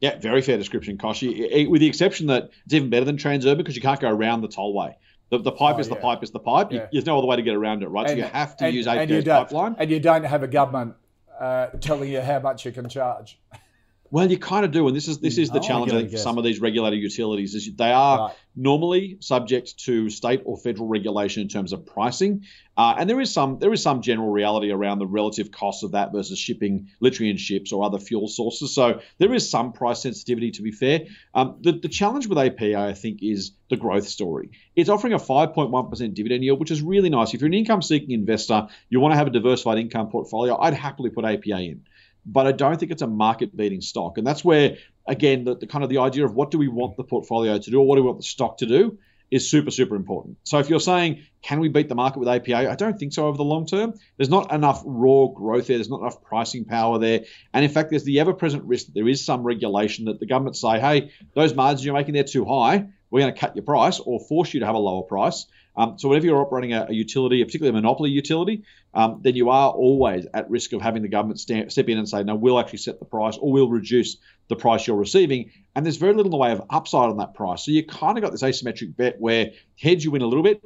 [0.00, 1.68] Yeah, very fair description, Kochie.
[1.68, 4.48] With the exception that it's even better than Transurban because you can't go around the
[4.48, 4.94] tollway.
[5.30, 6.00] The, the pipe Oh, is the yeah.
[6.00, 6.72] pipe is the pipe.
[6.72, 8.08] You- there's no other way to get around it, right?
[8.08, 9.76] so you have to and- use and you don't- pipeline.
[9.78, 10.94] And you don't have a government
[11.40, 13.38] uh, telling you how much you can charge.
[14.12, 15.98] Well, you kind of do, and this is this is the Oh, challenge I I
[16.00, 18.34] think for some of these regulated utilities is they are Right.
[18.56, 22.42] normally subject to state or federal regulation in terms of pricing,
[22.76, 25.92] uh, and there is some there is some general reality around the relative cost of
[25.92, 28.74] that versus shipping literally in ships or other fuel sources.
[28.74, 30.50] So there is some price sensitivity.
[30.52, 34.50] To be fair, um, the the challenge with APA I think is the growth story.
[34.74, 37.34] It's offering a 5.1% dividend yield, which is really nice.
[37.34, 40.74] If you're an income seeking investor, you want to have a diversified income portfolio, I'd
[40.74, 41.82] happily put APA in.
[42.26, 44.18] But I don't think it's a market beating stock.
[44.18, 46.96] And that's where, again, the, the, kind of the idea of what do we want
[46.96, 48.98] the portfolio to do or what do we want the stock to do
[49.30, 50.38] is super, super important.
[50.42, 52.70] So if you're saying, can we beat the market with APA?
[52.70, 53.94] I don't think so over the long term.
[54.16, 55.76] There's not enough raw growth there.
[55.76, 57.24] There's not enough pricing power there.
[57.54, 60.26] And in fact, there's the ever present risk that there is some regulation that the
[60.26, 62.88] government say, hey, those margins you're making, they're too high.
[63.10, 65.46] We're going to cut your price or force you to have a lower price.
[65.76, 69.50] Um, so whenever you're operating a, a, utility, particularly a monopoly utility, um, then you
[69.50, 72.58] are always at risk of having the government stand, step in and say, no, we'll
[72.58, 74.16] actually set the price or we'll reduce
[74.48, 75.52] the price you're receiving.
[75.74, 77.64] And there's very little in the way of upside on that price.
[77.64, 80.62] So you kind of got this asymmetric bet where heads you win a little bit,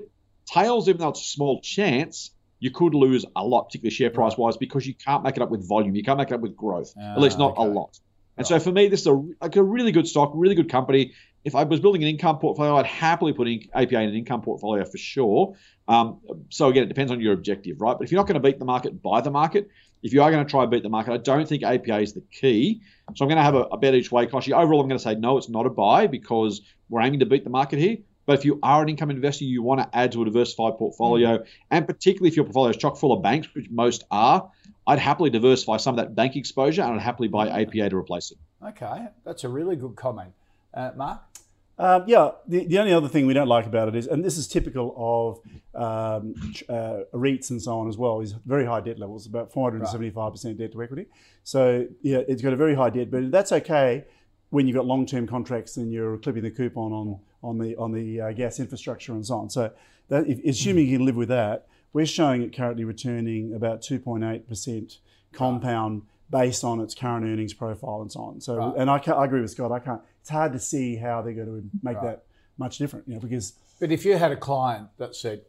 [0.46, 4.38] tails, even though it's a small chance, you could lose a lot, particularly share price
[4.38, 5.94] wise, because you can't make it up with volume.
[5.94, 7.62] You can't make it up with growth, at least not okay.
[7.62, 7.98] a lot.
[8.36, 8.48] And right.
[8.48, 11.12] so for me, this is a, like a really good stock, really good company
[11.44, 14.40] if I was building an income portfolio, I'd happily put in APA in an income
[14.40, 15.54] portfolio for sure.
[15.86, 17.96] Um, so again, it depends on your objective, right?
[17.96, 19.68] But if you're not going to beat the market, buy the market.
[20.02, 22.14] If you are going to try and beat the market, I don't think APA is
[22.14, 22.80] the key.
[23.14, 24.26] So I'm going to have a, a bet each way.
[24.26, 27.26] Kochie, overall, I'm going to say no, it's not a buy because we're aiming to
[27.26, 27.98] beat the market here.
[28.26, 31.38] But if you are an income investor, you want to add to a diversified portfolio,
[31.38, 31.48] mm-hmm.
[31.70, 34.50] and particularly if your portfolio is chock full of banks, which most are,
[34.86, 38.30] I'd happily diversify some of that bank exposure and I'd happily buy APA to replace
[38.30, 38.38] it.
[38.66, 40.32] Okay, that's a really good comment.
[40.72, 41.20] Uh, Mark?
[41.78, 44.38] Um, yeah, the, the only other thing we don't like about it is, and this
[44.38, 45.40] is typical of
[45.74, 46.34] um,
[46.68, 50.58] uh, REITs and so on as well, is very high debt levels, about 475% right.
[50.58, 51.06] debt to equity.
[51.42, 54.04] So, yeah, it's got a very high debt, but that's okay
[54.50, 57.90] when you've got long term contracts and you're clipping the coupon on, on the, on
[57.90, 59.50] the uh, gas infrastructure and so on.
[59.50, 59.72] So,
[60.08, 64.98] that, if, assuming you can live with that, we're showing it currently returning about 2.8%
[65.32, 68.40] compound based on its current earnings profile and so on.
[68.40, 68.74] So, right.
[68.76, 69.72] and I, I agree with Scott.
[69.72, 70.00] I can't.
[70.24, 72.04] It's hard to see how they're going to make right.
[72.04, 72.24] that
[72.56, 73.52] much different, you know, because.
[73.78, 75.42] But if you had a client that said,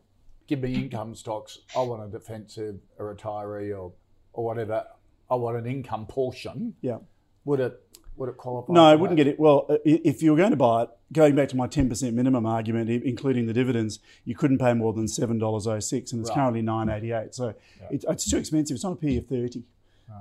[0.47, 1.59] "Give me income stocks.
[1.77, 3.93] I want a defensive, a retiree, or
[4.33, 4.83] or whatever.
[5.31, 6.97] I want an income portion." Yeah.
[7.45, 7.81] Would it
[8.17, 8.73] would it qualify?
[8.73, 9.39] No, I wouldn't get it.
[9.39, 12.89] Well, if you were going to buy it, going back to my 10% minimum argument,
[12.89, 16.35] including the dividends, you couldn't pay more than $7.06 and it's right.
[16.35, 17.33] currently 9.88.
[17.33, 17.87] So yeah.
[17.91, 18.75] it, it's too expensive.
[18.75, 19.63] It's on a P of 30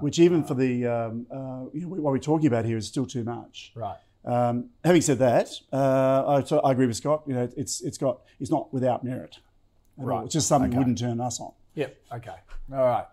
[0.00, 3.06] which even for the um, uh, you know, what we're talking about here is still
[3.06, 3.72] too much.
[3.74, 3.96] Right.
[4.24, 7.24] Um, having said that, uh, I, so I, agree with Scott.
[7.26, 9.38] You know, it's it's got it's not without merit.
[9.96, 10.18] Right.
[10.18, 10.24] All.
[10.24, 10.78] It's just something okay.
[10.78, 11.52] wouldn't turn us on.
[11.74, 11.96] Yep.
[12.14, 12.34] Okay.
[12.72, 13.06] All right.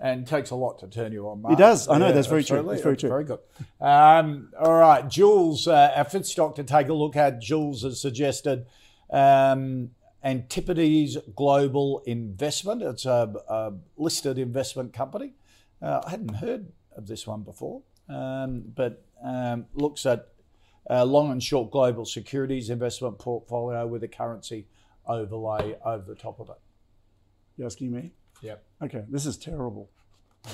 [0.00, 1.42] And takes a lot to turn you on.
[1.42, 1.54] Mark.
[1.54, 1.88] It does.
[1.88, 2.06] I know.
[2.06, 2.62] Yeah, that's very true.
[2.62, 3.08] That's very true.
[3.08, 3.40] Very good.
[3.80, 7.40] Um, all right, Jules, uh, our fifth stock to take a look at.
[7.40, 8.66] Jules has suggested
[9.10, 9.90] um,
[10.22, 12.82] Antipodes Global Investment.
[12.82, 15.32] It's a, a listed investment company.
[15.82, 20.28] Uh, I hadn't heard of this one before, um, but um, looks at
[20.90, 24.66] uh, long and short global securities investment portfolio with a currency
[25.06, 26.56] overlay over the top of it.
[27.56, 28.12] You asking me?
[28.42, 28.62] Yep.
[28.82, 29.90] Okay, this is terrible.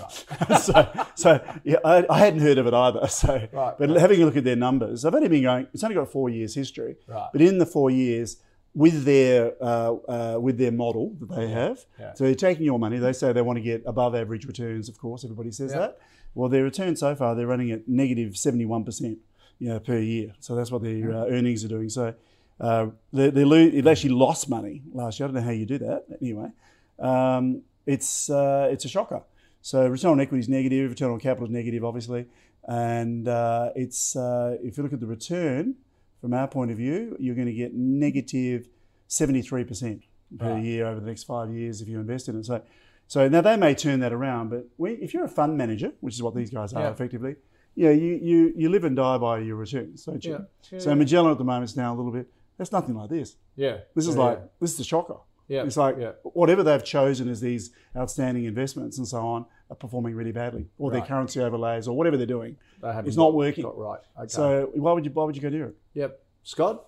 [0.01, 0.61] Right.
[0.61, 3.07] so, so yeah, I, I, hadn't heard of it either.
[3.09, 4.01] So, right, but right.
[4.01, 5.69] having a look at their numbers, they've only been going.
[5.75, 6.97] It's only got four years history.
[7.07, 7.29] Right.
[7.33, 8.39] But in the four years,
[8.75, 11.85] with their uh, uh, with their model that they have.
[11.99, 12.15] Yeah.
[12.15, 12.99] So they're taking your money.
[12.99, 14.89] They say they want to get above average returns.
[14.89, 15.79] Of course, everybody says yeah.
[15.79, 15.99] that.
[16.35, 19.19] Well, their return so far they're running at negative seventy one percent,
[19.59, 20.35] you know, per year.
[20.41, 21.89] So that's what their uh, earnings are doing.
[21.89, 22.15] So
[22.61, 25.29] uh, they, they lo- it actually lost money last year.
[25.29, 26.05] I don't know how you do that.
[26.21, 26.51] Anyway,
[26.99, 29.23] um, it's uh, it's a shocker.
[29.63, 30.91] So return on equity is negative.
[30.91, 32.27] Return on capital is negative, obviously,
[32.65, 35.77] and uh, it's if you look at the return
[36.25, 38.67] from our point of view, you're going to get negative
[39.11, 40.01] 73%
[40.39, 40.65] per right.
[40.65, 42.47] year over the next five years if you invest in it.
[42.47, 42.63] So,
[43.07, 46.23] so now they may turn that around, but if you're a fund manager, which is
[46.23, 46.91] what these guys are yeah.
[46.91, 47.37] effectively,
[47.75, 50.33] yeah, you, you, you live and die by your returns, don't you?
[50.33, 50.39] Yeah.
[50.71, 50.79] yeah.
[50.79, 53.37] So Magellan at the moment is now a little bit, that's nothing like this.
[53.57, 53.79] Yeah.
[53.95, 55.17] This is yeah, like, this is the shocker.
[55.49, 55.65] Yeah.
[55.65, 60.33] It's like whatever they've chosen as these outstanding investments and so on are performing really
[60.33, 60.99] badly, or right.
[60.99, 62.57] their currency overlays, or whatever they're doing.
[62.81, 63.65] They it's not working.
[63.65, 64.01] Got right.
[64.19, 64.29] Okay.
[64.29, 65.77] So why would you why would you go near it?
[65.95, 66.19] Yep.
[66.45, 66.87] Scott.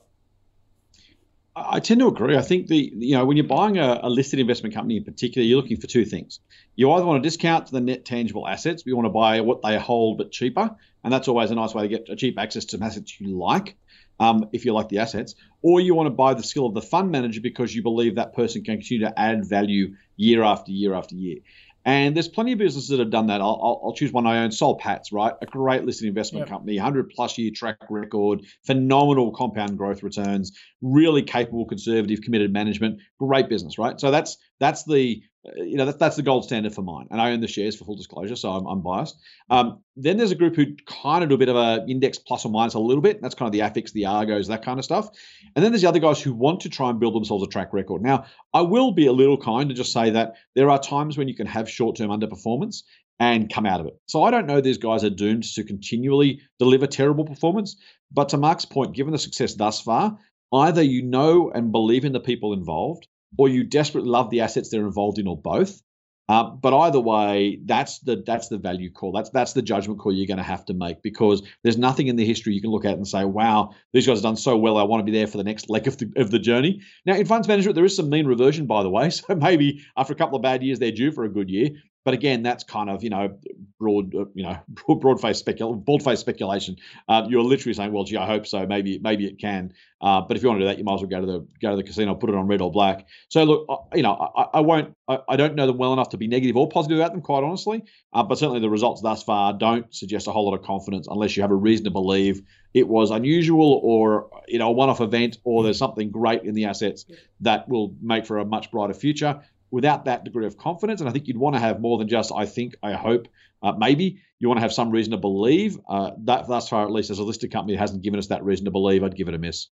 [1.58, 2.36] I tend to agree.
[2.36, 5.42] I think the you know when you're buying a, a, listed investment company in particular,
[5.42, 6.38] you're looking for two things.
[6.74, 9.62] You either want to discount to the net tangible assets, you want to buy what
[9.62, 12.66] they hold but cheaper, and that's always a nice way to get a cheap access
[12.66, 13.74] to assets you like,
[14.20, 15.34] um, if you like the assets.
[15.62, 18.34] Or you want to buy the skill of the fund manager because you believe that
[18.34, 21.38] person can continue to add value year after year after year.
[21.86, 23.40] And there's plenty of businesses that have done that.
[23.40, 25.32] I'll, I'll, I'll choose one I own, Soul Patts, right?
[25.40, 26.48] A great listed investment yep.
[26.48, 33.00] company, 100 plus year track record, phenomenal compound growth returns, really capable, conservative, committed management,
[33.20, 34.00] great business, right?
[34.00, 35.22] So that's that's the
[35.56, 37.06] you know, that, that's the gold standard for mine.
[37.10, 39.16] And I own the shares for full disclosure, so I'm, I'm biased.
[39.50, 42.44] Um, then there's a group who kind of do a bit of a index plus
[42.44, 43.22] or minus a little bit.
[43.22, 45.08] That's kind of the AFICs the Argos, that kind of stuff.
[45.54, 47.72] And then there's the other guys who want to try and build themselves a track
[47.72, 48.02] record.
[48.02, 51.28] Now, I will be a little kind to just say that there are times when
[51.28, 52.82] you can have short term underperformance.
[53.18, 53.94] and come out of it.
[54.06, 57.76] So I don't know these guys are doomed to continually deliver terrible performance.
[58.12, 60.18] But to Mark's point, given the success thus far,
[60.52, 64.70] either you know and believe in the people involved, or you desperately love the assets
[64.70, 65.80] they're involved in, or both.
[66.28, 69.12] Uh, but either way, that's the that's the value call.
[69.12, 72.16] That's that's the judgment call you're going to have to make because there's nothing in
[72.16, 74.76] the history you can look at and say, "Wow, these guys have done so well.
[74.76, 77.14] I want to be there for the next leg of the of the journey." Now,
[77.14, 79.10] in funds management, there is some mean reversion, by the way.
[79.16, 81.70] So maybe after a couple of bad years, they're due for a good year.
[82.06, 83.36] But again, that's kind of you know
[83.80, 84.56] broad uh, you know
[84.94, 86.76] broad faced specul bald faced speculation.
[87.08, 88.64] Uh, you're literally saying, well, gee, I hope so.
[88.64, 89.72] Maybe maybe it can.
[90.00, 91.46] Uh, but if you want to do that, you might as well go to the
[91.60, 93.08] go to the casino, put it on red or black.
[93.28, 94.94] So look, you know, I, I won't.
[95.08, 97.42] I, I, don't know them well enough to be negative or positive about them, quite
[97.42, 97.82] honestly.
[98.12, 101.36] Uh, but certainly the results thus far don't suggest a whole lot of confidence unless
[101.36, 102.40] you have a reason to believe
[102.72, 106.66] it was unusual or you know a one-off event or there's something great in the
[106.66, 107.04] assets
[107.40, 109.40] that will make for a much brighter future
[109.70, 111.00] without that degree of confidence.
[111.00, 113.28] And I think you'd want to have more than just, I think, I hope,
[113.62, 114.20] uh, maybe.
[114.38, 115.78] You want to have some reason to believe.
[115.88, 118.66] Uh, that thus far, at least as a listed company, hasn't given us that reason
[118.66, 119.02] to believe.
[119.02, 119.68] I'd give it a miss.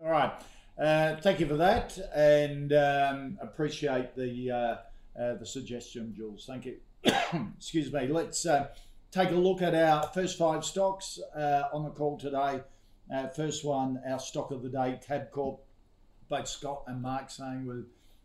[0.00, 0.32] All right.
[0.78, 6.44] Uh, thank you for that, and um, appreciate the uh, uh, the suggestion, Jules.
[6.46, 6.76] Thank you.
[7.56, 8.08] Excuse me.
[8.08, 8.68] Let's uh,
[9.10, 12.62] take a look at our first five stocks on the call today.
[13.36, 15.58] first one, our stock of the day, Tabcorp.
[16.28, 17.84] Both Scott and Mark saying with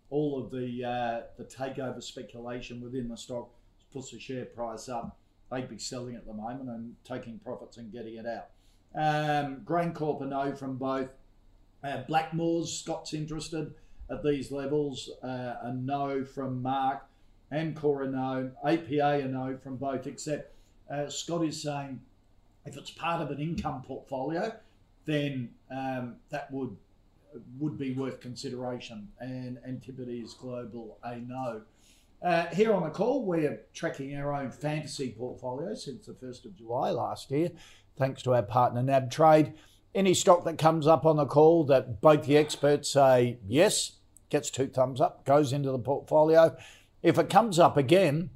[0.09, 3.49] all of the uh, the takeover speculation within the stock
[3.91, 5.17] puts the share price up.
[5.51, 8.47] They'd be selling at the moment and taking profits and getting it out.
[8.95, 11.09] Um, GrainCorp a no from both.
[11.83, 13.73] Uh, Blackmores, Scott's interested
[14.09, 15.09] at these levels.
[15.23, 17.05] Uh, a no from Mark.
[17.51, 18.51] Amcor a no.
[18.65, 20.53] APA a no from both, except
[20.91, 22.01] uh, Scott is saying
[22.65, 24.53] if it's part of an income portfolio,
[25.05, 26.75] then um, that would
[27.59, 29.09] would be worth consideration.
[29.19, 31.61] And Antipodes Global, a no.
[32.21, 36.55] Uh, here on the call, we're tracking our own fantasy portfolio since the 1st of
[36.55, 37.51] July last year,
[37.95, 39.53] thanks to our partner NAB Trade.
[39.93, 43.93] Any stock that comes up on the call that both the experts say yes,
[44.29, 46.55] gets two thumbs up, goes into the portfolio.
[47.03, 48.29] If it comes up again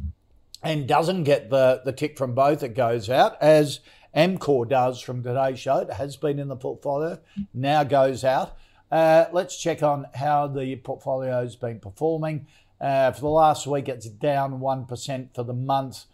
[0.63, 3.79] and doesn't get the, the tick from both, it goes out, as
[4.15, 5.79] Amcor does from today's show.
[5.79, 7.19] It has been in the portfolio,
[7.53, 8.57] now goes out.
[8.91, 12.47] Uh, let's check on how the portfolio has been performing.
[12.79, 16.05] Uh, for the last week, it's down 1% for the month,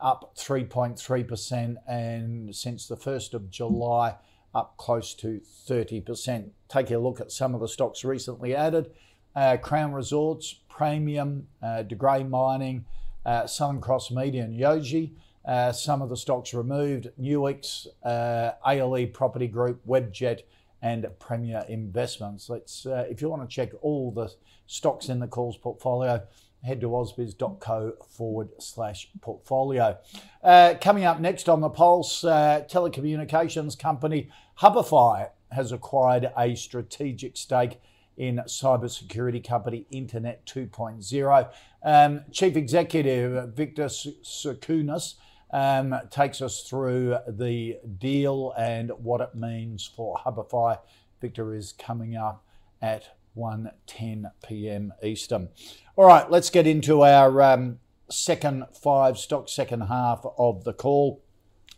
[0.00, 4.14] up 3.3%, and since the 1st of July,
[4.54, 6.50] up close to 30%.
[6.68, 8.90] Take a look at some of the stocks recently added
[9.34, 12.84] uh, Crown Resorts, Praemium, uh, De Grey Mining,
[13.24, 15.12] uh, Southern Cross Media, and Yoji.
[15.44, 20.40] Uh, some of the stocks removed Nuix, uh, ALE Property Group, Webjet,
[20.82, 22.48] and Premier Investments.
[22.48, 24.32] Let's, uh, if you want to check all the
[24.66, 26.22] stocks in the calls portfolio,
[26.62, 29.98] head to ausbiz.co forward slash portfolio.
[30.42, 37.36] Uh, coming up next on the Pulse, uh, telecommunications company Hubify has acquired a strategic
[37.36, 37.80] stake
[38.16, 41.50] in cybersecurity company Internet 2.0.
[41.82, 45.14] Um, Chief Executive Victor Tsakonas
[45.52, 50.78] um, takes us through the deal and what it means for Hubify.
[51.20, 52.44] Victor is coming up
[52.80, 54.92] at 1.10 p.m.
[55.02, 55.48] Eastern.
[55.96, 57.78] All right, let's get into our um,
[58.10, 61.22] second five stock, second half of the call.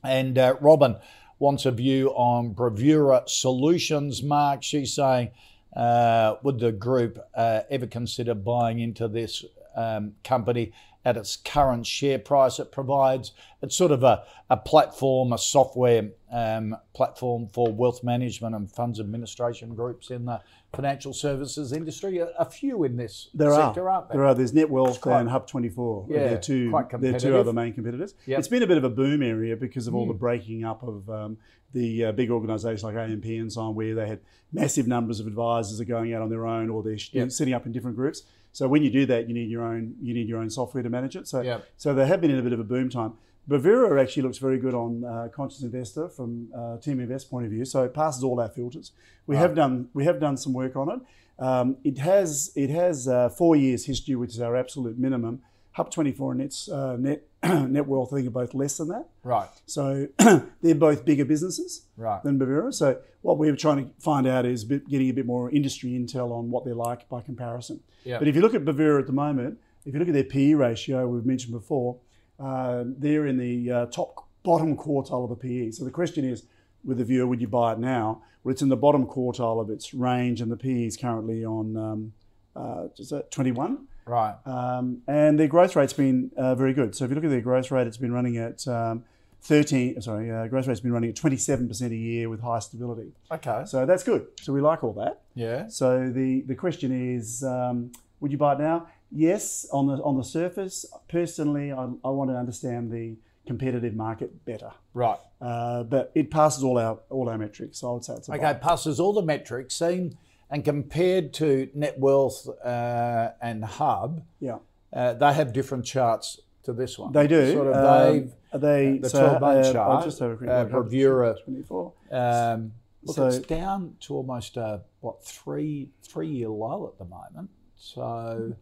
[0.05, 0.97] And uh, Robin
[1.39, 4.23] wants a view on Bravura Solutions.
[4.23, 5.31] Mark, she's saying,
[5.77, 10.73] uh, would the group uh, ever consider buying into this um, company?
[11.05, 13.33] At its current share price it provides.
[13.61, 18.99] It's sort of a, a platform, a software um, platform for wealth management and funds
[19.01, 20.41] administration groups in the
[20.75, 22.19] financial services industry.
[22.19, 23.91] A, a few in this there sector, are.
[23.91, 24.19] aren't there?
[24.19, 24.35] There are.
[24.35, 26.07] There's Netwealth quite, and Hub24.
[26.09, 28.15] Yeah, they're two, they're two other main competitors.
[28.27, 28.39] Yep.
[28.39, 30.19] It's been a bit of a boom area because of all the Mm.
[30.19, 31.37] breaking up of um,
[31.73, 34.21] the uh, big organisations like AMP and so on, where they had
[34.53, 37.31] massive numbers of advisors are going out on their own or they're Yep.
[37.33, 38.23] setting up in different groups.
[38.53, 40.91] So when you do that, you need your own you need your own software to
[40.91, 41.27] manage it.
[41.27, 41.65] So Yep.
[41.77, 43.15] so they have been in a bit of a boom time.
[43.49, 47.51] Bravura actually looks very good on uh, Conscious Investor from uh, Team Invest point of
[47.51, 47.65] view.
[47.65, 48.93] So it passes all our filters.
[49.27, 51.01] We have done we have done some work on it.
[51.39, 55.43] Um, it has it has uh, four years history, which is our absolute minimum.
[55.73, 59.09] Hub twenty four and its uh, net Netwealth, I think, are both less than that.
[59.25, 60.07] Right, So
[60.63, 62.23] they're both bigger businesses right.
[62.23, 62.73] than Bravura.
[62.73, 66.31] So what we're trying to find out is bit, getting a bit more industry intel
[66.31, 67.81] on what they're like by comparison.
[68.05, 68.21] Yeah.
[68.21, 70.55] But if you look at Bravura at the moment, if you look at their PE
[70.55, 71.99] ratio, we've mentioned before,
[72.39, 75.73] uh, they're in the uh, top bottom quartile of the PE.
[75.73, 76.45] So the question is,
[76.85, 78.23] with the viewer, would you buy it now?
[78.45, 81.77] Well, it's in the bottom quartile of its range, and the PE is currently on
[81.77, 82.13] um,
[82.55, 83.87] uh, is 21.
[84.07, 84.35] Right.
[84.47, 86.95] Um, and their growth rate's been uh, very good.
[86.95, 89.05] So if you look at their growth rate, it's been running at um,
[89.43, 93.13] 13, sorry, uh, growth rate's been running at 27% a year with high stability.
[93.31, 93.63] Okay.
[93.67, 94.27] So that's good.
[94.41, 95.21] So we like all that.
[95.35, 95.69] Yeah.
[95.69, 98.87] So the, the question is, um, would you buy it now?
[99.15, 100.87] Yes, on the on the surface.
[101.09, 104.71] Personally, I, I want to understand the competitive market better.
[104.95, 105.19] Right.
[105.41, 107.79] Uh, but it passes all our all our metrics.
[107.81, 108.55] So I would say it's a Okay, buy.
[108.55, 110.17] passes all the metrics seen
[110.53, 114.59] and compared to Netwealth uh, and hub, Yeah,
[114.93, 117.11] uh, they have different charts to this one.
[117.13, 117.53] they do.
[117.55, 120.37] Sort of Um, they've they the so, 12 month uh, chart, I'll just have a
[120.37, 120.65] quick uh.
[120.67, 121.35] Bravura.
[121.43, 121.93] 24.
[122.13, 122.73] Um,
[123.03, 127.49] look, So- it's down to almost a what three three year low at the moment.
[127.77, 128.55] So,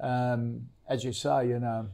[0.00, 1.88] um, as you say, you know,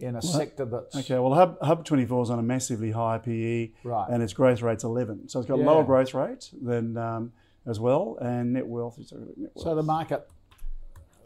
[0.00, 3.70] in a sector that's Okay, well, Hub, Hub 24 is on a massively high PE,
[3.84, 4.08] Right.
[4.10, 5.28] and its growth rate's 11.
[5.28, 5.66] So it's got Yeah.
[5.66, 7.32] lower growth rate than um,
[7.68, 9.50] as well, and Netwealth is net wealth.
[9.56, 10.28] so the market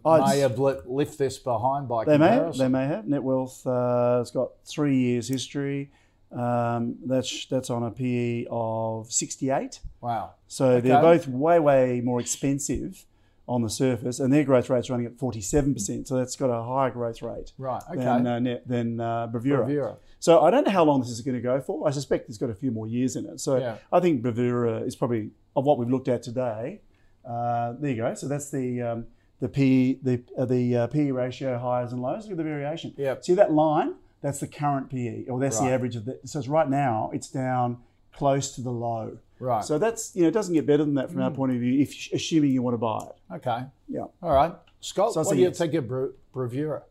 [0.04, 2.58] I'd may have lift this behind by They may, comparison.
[2.64, 3.04] they may have.
[3.04, 5.90] Netwealth uh, has got three years history.
[6.32, 9.80] Um, that's that's on a PE of 68.
[10.00, 10.32] Wow.
[10.48, 13.04] So they're both way way more expensive
[13.48, 16.06] on the surface, and their growth rate's running at 47%.
[16.06, 17.82] So that's got a higher growth rate Right.
[17.90, 17.98] Okay.
[18.02, 19.64] than uh, net, than uh, Bravura.
[19.64, 19.96] Bravura.
[20.20, 21.86] So I don't know how long this is going to go for.
[21.86, 23.40] I suspect it's got a few more years in it.
[23.40, 23.76] So Yeah.
[23.92, 26.80] I think Bravura is probably of what we've looked at today.
[27.24, 28.14] Uh, there you go.
[28.14, 29.06] So that's the um,
[29.40, 32.24] the P the uh, the uh, PE ratio highs and lows.
[32.24, 32.94] Look at the variation.
[32.96, 33.24] Yep.
[33.24, 33.94] See that line?
[34.22, 35.68] That's the current PE, or that's Right.
[35.68, 36.20] the average of the.
[36.24, 37.78] So it's right now it's down
[38.12, 39.18] close to the low.
[39.42, 39.64] Right.
[39.64, 41.24] So that's you know it doesn't get better than that from Mm.
[41.24, 41.80] our point of view.
[41.82, 43.34] If assuming you want to buy it.
[43.36, 43.64] okay.
[43.88, 44.04] Yeah.
[44.22, 44.52] All right.
[44.80, 45.58] Scott, So what do you yes.
[45.58, 46.82] think of Bra- Bravura?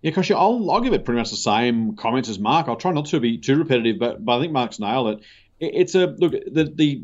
[0.00, 2.66] Yeah, Kochie, I'll, I'll give it pretty much the same comments as Mark.
[2.68, 5.18] I'll try not to be too repetitive, but, but I think Mark's nailed it.
[5.60, 6.32] It- It's a look.
[6.32, 7.02] The, the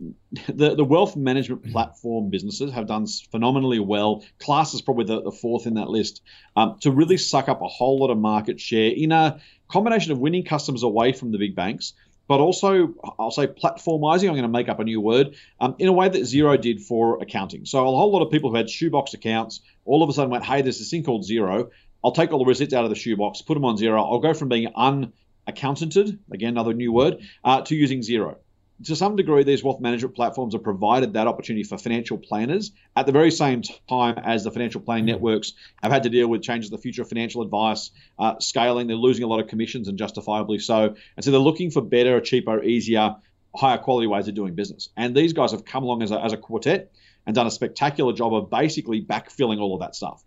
[0.53, 4.25] the the wealth management platform businesses have done phenomenally well.
[4.41, 6.23] Class is probably the, the fourth in that list
[6.57, 10.19] um, to really suck up a whole lot of market share in a combination of
[10.19, 11.93] winning customers away from the big banks,
[12.29, 14.29] but also I'll say platformizing.
[14.29, 16.81] I'm going to make up a new word um, in a way that Xero did
[16.81, 17.65] for accounting.
[17.65, 20.45] So a whole lot of people who had shoebox accounts all of a sudden went,
[20.45, 21.71] "Hey, there's this thing called Xero.
[22.05, 23.99] I'll take all the receipts out of the shoebox, put them on Xero.
[23.99, 28.37] I'll go from being unaccountanted, again another new word, uh, to using Xero."
[28.85, 33.07] To some degree, these wealth management platforms have provided that opportunity for financial planners at
[33.07, 35.53] the very same time as the financial planning networks
[35.83, 38.87] have had to deal with changes to the future of financial advice, uh, scaling.
[38.87, 40.95] They're losing a lot of commissions and justifiably so.
[41.17, 43.17] And so they're looking for better, cheaper, easier,
[43.55, 44.91] higher quality ways of doing business.
[44.97, 46.93] And these guys have come along as a, as a quartet
[47.27, 50.23] and done a spectacular job of basically backfilling all of that stuff.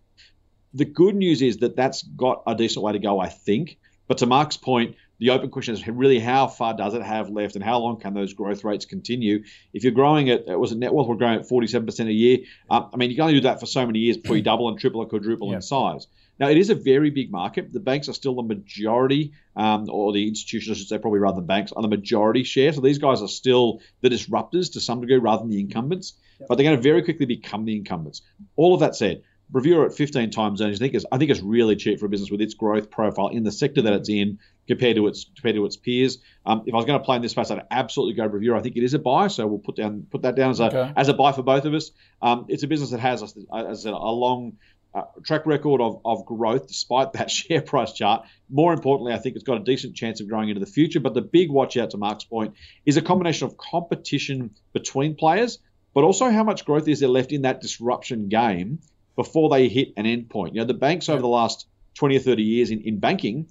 [0.73, 3.77] The good news is that that's got a decent way to go, I think.
[4.07, 7.53] But to Mark's point, the open question is really how far does it have left
[7.55, 9.43] and how long can those growth rates continue?
[9.71, 12.39] If you're growing at, it was it Netwealth, we're growing at 47% a year.
[12.71, 14.67] Um, I mean, you can only do that for so many years before you double
[14.67, 15.57] and triple and quadruple Yeah.
[15.57, 16.07] in size.
[16.39, 17.71] Now, it is a very big market.
[17.71, 21.35] The banks are still the majority, um, or the institutions, I should say, probably rather
[21.35, 22.73] than banks, are the majority share.
[22.73, 26.13] So these guys are still the disruptors to some degree rather than the incumbents,
[26.47, 28.23] but they're going to very quickly become the incumbents.
[28.55, 29.21] All of that said,
[29.51, 32.09] Bravura at 15 times earnings, I think is I think it's really cheap for a
[32.09, 35.55] business with its growth profile in the sector that it's in compared to its compared
[35.55, 36.19] to its peers.
[36.45, 38.57] Um, if I was going to play in this space, I'd absolutely go Bravura.
[38.57, 40.67] I think it is a buy, so we'll put down put that down as a
[40.67, 40.93] Okay.
[40.95, 41.91] as a buy for both of us.
[42.21, 44.53] Um, it's a business that has, as I said, a long
[44.93, 48.25] uh, track record of, of growth despite that share price chart.
[48.49, 51.01] More importantly, I think it's got a decent chance of growing into the future.
[51.01, 52.53] But the big watch out to Mark's point
[52.85, 55.59] is a combination of competition between players,
[55.93, 58.79] but also how much growth is there left in that disruption game
[59.15, 60.55] before they hit an end point.
[60.55, 63.47] You know, the banks over the last 20 or 30 years in, in banking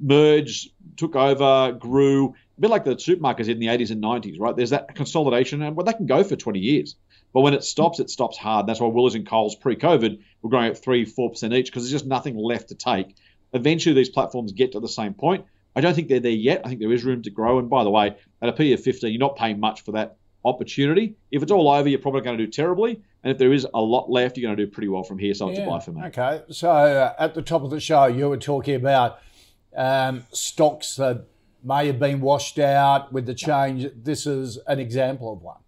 [0.00, 4.54] merged, took over, grew, a bit like the supermarkets in the 80s and 90s, right?
[4.54, 6.96] There's that consolidation, and well, that can go for 20 years.
[7.32, 8.66] But when it stops, it stops hard.
[8.66, 11.92] That's why Woolies and Coles pre-COVID were growing at three, four percent each because there's
[11.92, 13.14] just nothing left to take.
[13.52, 15.44] Eventually, these platforms get to the same point.
[15.76, 16.62] I don't think they're there yet.
[16.64, 17.60] I think there is room to grow.
[17.60, 20.16] And by the way, at a P of 15, you're not paying much for that
[20.44, 21.16] opportunity.
[21.30, 23.00] If it's all over, you're probably going to do terribly.
[23.22, 25.34] And if there is a lot left, you're going to do pretty well from here.
[25.34, 26.02] So it's a buy for me.
[26.04, 26.42] Okay.
[26.50, 29.20] So uh, at the top of the show, you were talking about
[29.76, 31.26] um, stocks that
[31.62, 33.86] may have been washed out with the change.
[33.94, 35.58] This is an example of one.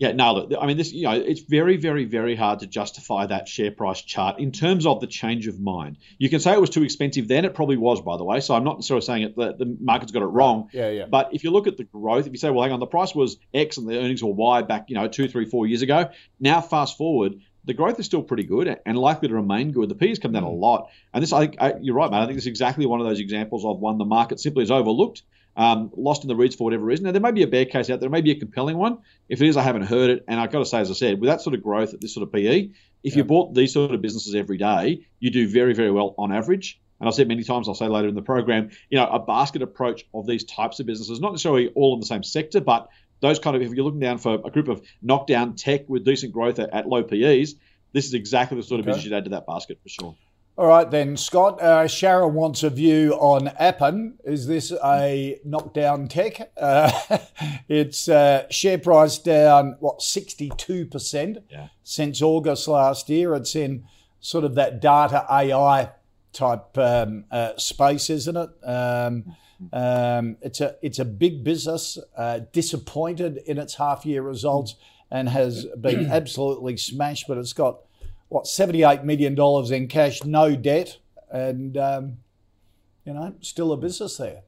[0.00, 0.58] Yeah, nailed it.
[0.58, 4.00] I mean, this, you know, it's very, very, very hard to justify that share price
[4.00, 5.98] chart in terms of the change of mind.
[6.16, 7.44] You can say it was too expensive then.
[7.44, 8.40] It probably was, by the way.
[8.40, 10.70] So I'm not necessarily saying it, the, the market's got it wrong.
[10.72, 11.04] Yeah, yeah.
[11.04, 13.14] But if you look at the growth, if you say, well, hang on, the price
[13.14, 16.08] was X and the earnings were Y back, you know, two, three, four years ago.
[16.40, 17.34] Now, fast forward,
[17.66, 19.90] the growth is still pretty good and likely to remain good.
[19.90, 20.58] The P has come down a mm.
[20.58, 22.22] lot, and this I think I, you're right, man.
[22.22, 24.70] I think this is exactly one of those examples of one the market simply has
[24.70, 25.22] overlooked,
[25.56, 27.04] um, lost in the reads for whatever reason.
[27.04, 28.98] Now there may be a bear case out there, may be a compelling one.
[29.28, 31.20] If it is, I haven't heard it, and I've got to say, as I said,
[31.20, 32.70] with that sort of growth at this sort of PE,
[33.02, 36.32] if you bought these sort of businesses every day, you do very very well on
[36.32, 36.80] average.
[37.00, 39.62] And I've said many times, I'll say later in the program, you know, a basket
[39.62, 42.90] approach of these types of businesses, not necessarily all in the same sector, but
[43.20, 46.32] those kind of, if you're looking down for a group of knockdown tech with decent
[46.32, 47.54] growth at, at low PEs,
[47.92, 50.14] this is exactly the sort of business you'd add to that basket for sure.
[50.58, 51.60] All right, then, Scott.
[51.62, 54.18] Uh, Sharon wants a view on Appen.
[54.24, 56.52] Is this a knockdown tech?
[56.56, 57.18] Uh,
[57.68, 61.68] its uh, share price down, what, 62% yeah.
[61.82, 63.34] since August last year.
[63.34, 63.84] It's in
[64.20, 65.92] sort of that data AI
[66.32, 68.50] type um, uh, space, isn't it?
[68.62, 69.36] Um,
[69.72, 74.74] um, it's a it's a big business, uh, disappointed in its half year results,
[75.10, 77.26] and has been absolutely smashed.
[77.28, 77.80] But it's got
[78.30, 80.96] what seventy eight million dollars in cash, no debt,
[81.30, 82.16] and um,
[83.04, 84.42] you know still a business there.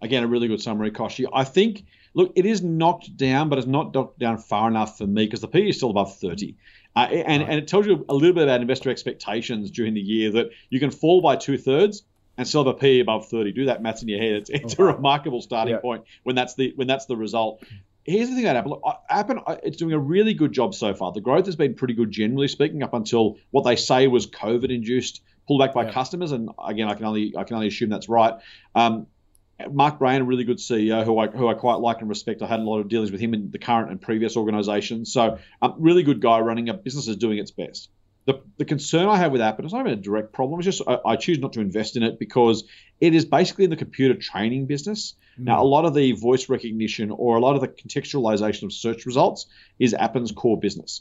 [0.00, 1.26] Again, a really good summary, Kochie.
[1.32, 5.06] I think look, it is knocked down, but it's not knocked down far enough for
[5.06, 6.56] me because the P is still above thirty.
[6.96, 7.50] Uh, and, right.
[7.50, 10.80] and it tells you a little bit about investor expectations during the year that you
[10.80, 12.04] can fall by two thirds
[12.38, 13.52] and still have a P above 30.
[13.52, 14.32] Do that maths in your head.
[14.34, 15.80] It's, it's a remarkable starting yeah.
[15.80, 17.62] point when that's the when that's the result.
[18.08, 19.38] Here's the thing about Appen.
[19.38, 21.12] Appen, it's doing a really good job so far.
[21.12, 25.20] The growth has been pretty good, generally speaking, up until what they say was COVID-induced
[25.48, 25.92] pullback by yeah.
[25.92, 26.32] customers.
[26.32, 28.32] And again, I can only I can only assume that's right.
[28.74, 29.08] Um,
[29.70, 32.40] Mark Brayan, a really good CEO who I, who I quite like and respect.
[32.40, 35.12] I had a lot of dealings with him in the current and previous organisations.
[35.12, 37.90] So, um, really good guy running a business is doing its best.
[38.28, 40.60] The, the concern I have with Appen, it's not even a direct problem.
[40.60, 42.64] It's just I, I, choose not to invest in it because
[43.00, 45.14] it is basically in the computer training business.
[45.40, 45.44] Mm.
[45.44, 49.06] Now, a lot of the voice recognition or a lot of the contextualization of search
[49.06, 49.46] results
[49.78, 51.00] is Appen's core business.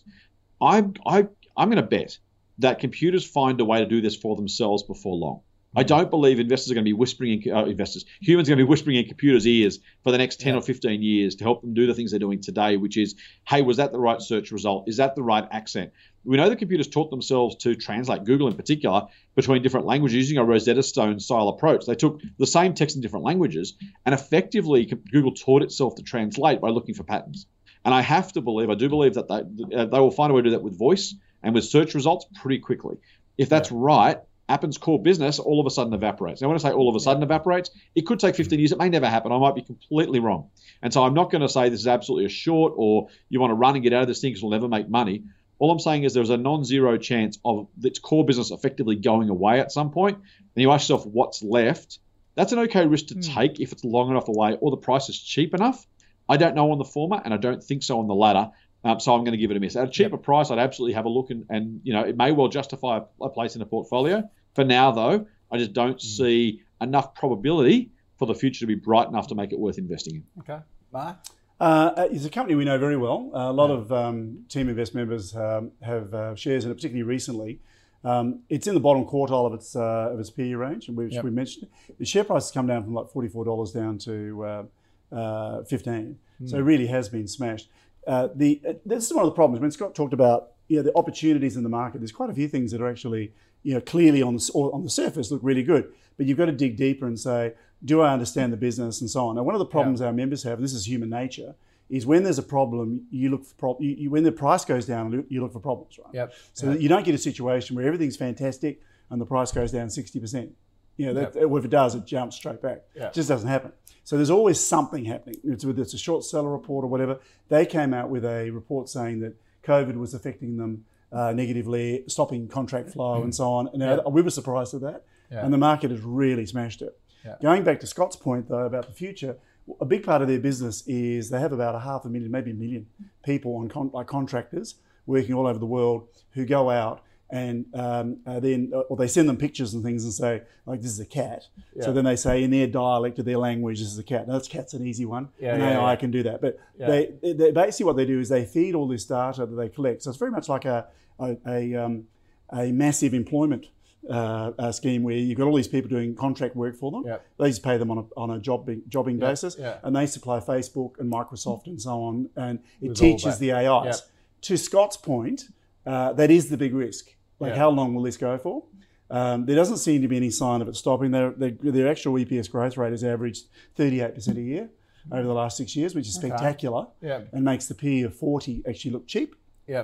[0.62, 2.18] I'm I, I'm going to bet
[2.60, 5.42] that computers find a way to do this for themselves before long.
[5.76, 8.60] I don't believe investors are going to be whispering in uh, investors, humans are going
[8.60, 10.60] to be whispering in computers' ears for the next 10 yeah.
[10.60, 13.16] or 15 years to help them do the things they're doing today, which is,
[13.48, 14.88] hey, was that the right search result?
[14.88, 15.92] Is that the right accent?
[16.28, 20.38] We know the computers taught themselves to translate, Google in particular, between different languages using
[20.38, 21.86] a Rosetta Stone style approach.
[21.86, 23.76] They took the same text in different languages,
[24.06, 27.48] and effectively, Google taught itself to translate by looking for patterns.
[27.86, 30.36] And I have to believe, I do believe that they, uh, they will find a
[30.36, 32.98] way to do that with voice and with search results pretty quickly.
[33.38, 33.78] If that's yeah.
[33.80, 34.18] right,
[34.50, 36.42] Appen's core business all of a sudden evaporates.
[36.42, 38.72] Now, when I say all of a sudden evaporates, it could take 15 years.
[38.72, 39.32] It may never happen.
[39.32, 40.50] I might be completely wrong.
[40.82, 43.52] And so I'm not going to say this is absolutely a short or you want
[43.52, 45.24] to run and get out of this thing because we'll never make money.
[45.60, 49.60] All I'm saying is there's a non-zero chance of its core business effectively going away
[49.60, 50.18] at some point.
[50.18, 52.00] And you ask yourself what's left.
[52.36, 53.34] That's an okay risk to mm.
[53.34, 55.86] take if it's long enough away or the price is cheap enough.
[56.30, 58.52] I don't know on the former, and I don't think so on the latter.
[58.84, 59.76] Um, so I'm going to give it a miss.
[59.76, 60.24] At a cheaper yep.
[60.24, 63.24] price, I'd absolutely have a look, and, and you know it may well justify a,
[63.24, 64.30] a place in a portfolio.
[64.56, 66.02] For now, though, I just don't mm.
[66.02, 70.16] see enough probability for the future to be bright enough to make it worth investing
[70.16, 70.24] in.
[70.40, 70.60] Okay,
[70.92, 71.18] Mark.
[71.60, 73.32] Uh, it's a company we know very well.
[73.34, 73.76] Uh, a lot yeah.
[73.76, 77.60] of um, Team Invest members um, have uh, shares in it, particularly recently.
[78.04, 81.24] Um, it's in the bottom quartile of its uh, of its PE range, and yep.
[81.24, 81.98] we mentioned it.
[81.98, 85.64] The share price has come down from like forty four dollars down to uh, uh,
[85.64, 86.50] fifteen, mm.
[86.50, 87.70] so it really has been smashed.
[88.06, 91.58] the this is one of the problems when Scott talked about you know, the opportunities
[91.58, 92.00] in the market.
[92.00, 93.34] There's quite a few things that are actually
[93.64, 95.92] you know, clearly on the, on the surface look really good.
[96.16, 97.54] But you've got to dig deeper and say,
[97.84, 99.36] do I understand the business and so on.
[99.36, 100.08] Now, one of the problems yeah.
[100.08, 101.56] our members have, and this is human nature,
[101.90, 104.86] is when there's a problem, you look for pro- you, you, when the price goes
[104.86, 106.14] down, you look for problems, right?
[106.14, 106.34] Yep.
[106.54, 106.82] So yep.
[106.82, 110.54] you don't get a situation where everything's fantastic and the price goes down sixty percent.
[110.98, 111.50] You know, that, yep.
[111.50, 112.82] if it does, it jumps straight back.
[112.96, 113.12] Yep.
[113.12, 113.72] It just doesn't happen.
[114.04, 115.40] So there's always something happening.
[115.44, 117.20] It's whether it's a short seller report or whatever.
[117.50, 122.48] They came out with a report saying that COVID was affecting them uh, negatively, stopping
[122.48, 123.70] contract flow and so on.
[123.74, 124.00] And yeah.
[124.10, 125.04] we were surprised at that.
[125.30, 126.98] And the market has really smashed it.
[127.28, 127.36] Yeah.
[127.42, 129.38] Going back to Scott's point, though, about the future,
[129.82, 132.52] a big part of their business is they have about a half a million, maybe
[132.52, 132.88] a million
[133.24, 134.76] people on con- like contractors
[135.06, 139.08] working all over the world who go out and um, uh, then uh, or they
[139.08, 141.44] send them pictures and things and say like this is a cat.
[141.76, 141.84] Yeah.
[141.84, 144.28] So then they say in their dialect or their language this is a cat.
[144.28, 146.40] Now that's cat's an easy one, yeah, and yeah, AI can do that.
[146.42, 149.68] But they, they, basically what they do is they feed all this data that they
[149.68, 150.04] collect.
[150.04, 150.88] So it's very much like a
[151.20, 152.06] a, a, um,
[152.54, 153.68] a massive employment
[154.10, 157.04] uh, uh, scheme where you've got all these people doing contract work for them.
[157.06, 157.26] Yep.
[157.40, 159.30] They just pay them on a, on a jobbing, jobbing yep.
[159.30, 159.82] basis, yep.
[159.84, 164.04] and they supply Facebook and Microsoft and so on, and it With teaches the AIs.
[164.42, 165.46] To Scott's point,
[165.86, 167.16] uh, that is the big risk.
[167.40, 168.64] Like, how long will this go for?
[169.10, 171.12] Um, there doesn't seem to be any sign of it stopping.
[171.12, 173.46] Their, their, their actual EPS growth rate has averaged
[173.78, 174.70] 38% a year
[175.12, 176.92] over the last six years, which is spectacular okay.
[177.02, 177.22] yeah.
[177.32, 179.36] and makes the PE of 40 actually look cheap.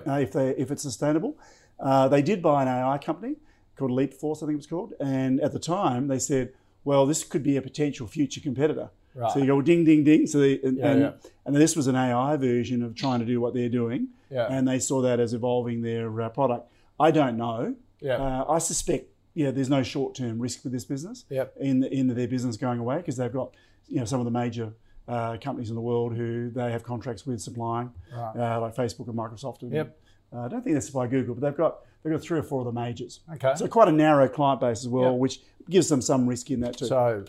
[0.08, 1.38] Uh, if they if it's sustainable.
[1.80, 3.36] Uh, they did buy an AI company
[3.88, 6.54] called Leapforce, I think it was called, and at the time they said,
[6.84, 8.90] well, this could be a potential future competitor.
[9.16, 9.32] Right.
[9.32, 10.26] So you go ding, ding, ding.
[10.28, 11.12] So they, and, Yeah, and, yeah.
[11.46, 14.48] and this was an AI version of trying to do what they're doing, Yeah.
[14.50, 16.72] and they saw that as evolving their uh, product.
[17.00, 17.76] I don't know.
[18.02, 18.16] Yeah.
[18.18, 21.56] Uh, I suspect, yeah, there's no short-term risk with this business Yep.
[21.60, 23.54] in the, in their business going away because they've got,
[23.88, 24.74] you know, some of the major
[25.08, 28.36] uh, companies in the world who they have contracts with supplying, Right.
[28.56, 29.62] uh, like Facebook and Microsoft.
[29.62, 30.00] And, Yep.
[30.34, 32.62] Uh, I don't think they by Google, but they've got they've got three or four
[32.62, 33.22] of the majors.
[33.34, 33.54] Okay.
[33.56, 35.20] So quite a narrow client base as well, Yep.
[35.20, 36.86] which gives them some risk in that too.
[36.88, 37.26] So,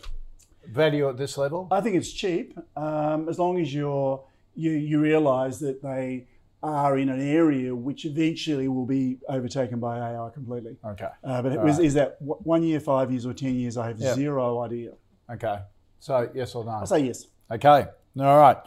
[0.67, 1.67] value at this level?
[1.71, 4.23] I think it's cheap um, as long as you're
[4.55, 6.27] you you realise that they
[6.63, 10.75] are in an area which eventually will be overtaken by AI completely.
[10.83, 11.09] Okay.
[11.23, 11.85] Uh, but it was, right.
[11.85, 13.77] is that one year, five years, or ten years?
[13.77, 14.15] I have Yep.
[14.15, 14.93] zero idea.
[15.29, 15.59] Okay.
[15.99, 16.71] So, yes or no?
[16.71, 17.27] I say yes.
[17.51, 17.85] Okay.
[18.19, 18.57] All right.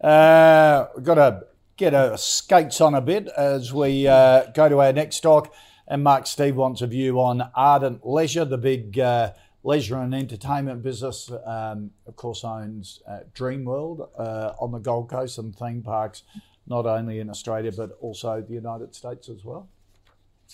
[0.00, 1.46] Uh, we've got to
[1.76, 5.52] get our skates on a bit as we uh, go to our next talk.
[5.88, 10.82] And Mark Steve wants a view on Ardent Leisure, the big uh, leisure and entertainment
[10.82, 11.30] business.
[11.44, 16.22] Um, of course, owns uh, Dreamworld uh, on the Gold Coast and theme parks,
[16.66, 19.68] not only in Australia but also the United States as well.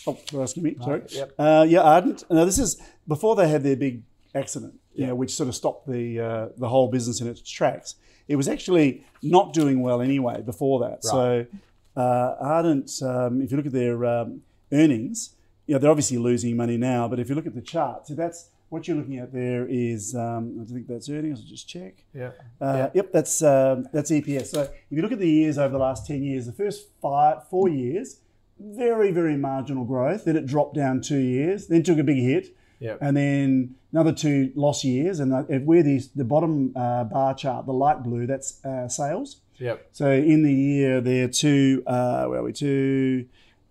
[0.06, 0.76] Oh, you're asking me.
[0.82, 1.02] Sorry.
[1.10, 1.32] yep.
[1.38, 2.24] Uh, yeah, Ardent.
[2.30, 4.02] Now this is before they had their big
[4.34, 7.96] accident, you know, which sort of stopped the uh, the whole business in its tracks.
[8.28, 11.04] It was actually not doing well anyway before that.
[11.04, 11.46] So
[11.96, 15.30] uh, Ardent, um, if you look at their um, earnings,
[15.66, 17.08] you know, they're obviously losing money now.
[17.08, 20.14] But if you look at the chart, so that's what you're looking at there is
[20.14, 21.40] um, I think that's earnings.
[21.40, 22.04] I'll just check.
[22.14, 22.30] Yeah.
[22.60, 24.46] Uh, Yep, that's um, that's EPS.
[24.46, 27.46] So if you look at the years over the last ten years, the first five,
[27.48, 28.20] four years,
[28.58, 30.24] very very marginal growth.
[30.24, 32.98] Then it dropped down two years, then took a big hit, Yep.
[33.02, 35.20] and then another two loss years.
[35.20, 39.40] And uh, where the the bottom uh, bar chart, the light blue, that's uh, sales.
[39.58, 39.86] Yep.
[39.92, 43.26] So in the year they're to uh, where are we to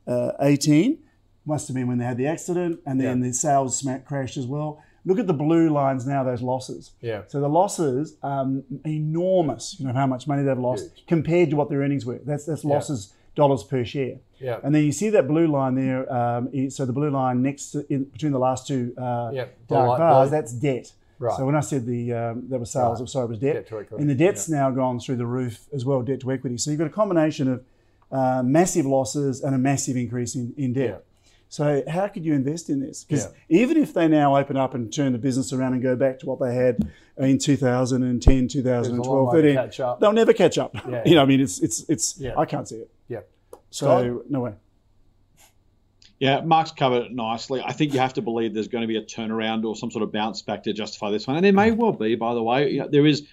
[0.08, 0.98] uh, 18
[1.46, 3.28] must have been when they had the accident, and then Yeah.
[3.28, 4.82] the sales smack crashed as well.
[5.06, 6.92] Look at the blue lines now; those losses.
[7.02, 7.24] Yeah.
[7.28, 9.76] So the losses um, enormous.
[9.80, 12.20] You know how much money they've lost compared to what their earnings were.
[12.24, 14.18] That's that's losses dollars per share.
[14.40, 14.60] Yeah.
[14.64, 16.12] And then you see that blue line there.
[16.12, 19.90] Um, so the blue line next to, in, between the last two uh, Yep, dark
[19.90, 20.38] light bars, blue.
[20.38, 20.92] that's debt.
[21.20, 21.38] Right.
[21.38, 23.10] So when I said the um, that was sales, Right.
[23.10, 23.54] sorry, it was debt.
[23.54, 26.32] Debt to equity, And the debt's now gone through the roof as well, debt to
[26.32, 26.58] equity.
[26.58, 27.64] So you've got a combination of
[28.12, 31.06] uh, massive losses and a massive increase in, in debt.
[31.60, 31.84] Yeah.
[31.84, 33.04] So how could you invest in this?
[33.04, 33.62] Because Yeah.
[33.62, 36.26] even if they now open up and turn the business around and go back to
[36.26, 40.00] what they had in 2010, 2012, 13, catch up.
[40.00, 40.74] they'll never catch up.
[40.90, 41.02] Yeah.
[41.06, 42.18] you know, I mean, it's it's it's.
[42.20, 42.38] Yeah.
[42.38, 42.92] I can't see it.
[43.10, 43.20] Yeah.
[43.70, 44.54] So no way.
[46.20, 47.62] Yeah, Mark's covered it nicely.
[47.66, 50.04] I think you have to believe there's going to be a turnaround or some sort
[50.04, 52.14] of bounce back to justify this one, and there may well be.
[52.16, 53.28] By the way, You know, there is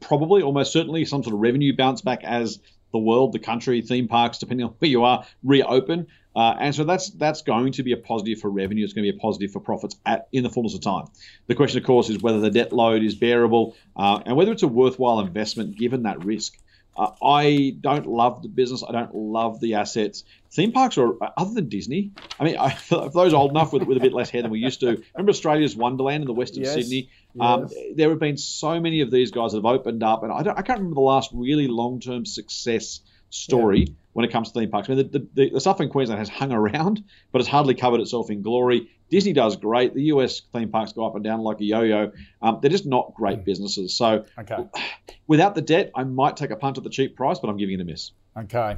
[0.00, 2.60] probably almost certainly some sort of revenue bounce back as
[2.92, 6.06] the world, the country, theme parks, depending on where you are, reopen.
[6.34, 8.84] Uh, and so that's that's going to be a positive for revenue.
[8.84, 11.06] It's going to be a positive for profits at in the fullness of time.
[11.46, 14.64] The question, of course, is whether the debt load is bearable uh, and whether it's
[14.64, 16.58] a worthwhile investment given that risk.
[16.96, 18.84] Uh, I don't love the business.
[18.88, 20.22] I don't love the assets.
[20.52, 23.96] Theme parks are, other than Disney, I mean, I, for those old enough with, with
[23.96, 26.62] a bit less hair than we used to, remember Australia's Wonderland in the west of
[26.62, 27.10] Yes, Sydney?
[27.40, 30.44] Um, there have been so many of these guys that have opened up, and I,
[30.44, 33.00] don't, I can't remember the last really long term success
[33.34, 34.88] story when it comes to theme parks.
[34.88, 38.00] I mean, the, the, the stuff in Queensland has hung around, but it's hardly covered
[38.00, 38.88] itself in glory.
[39.10, 39.94] Disney does great.
[39.94, 42.12] The US theme parks go up and down like a yo yo.
[42.40, 43.94] Um, they're just not great businesses.
[43.94, 44.56] So, Okay.
[45.26, 47.74] without the debt, I might take a punt at the cheap price, but I'm giving
[47.78, 48.12] it a miss.
[48.36, 48.76] Okay.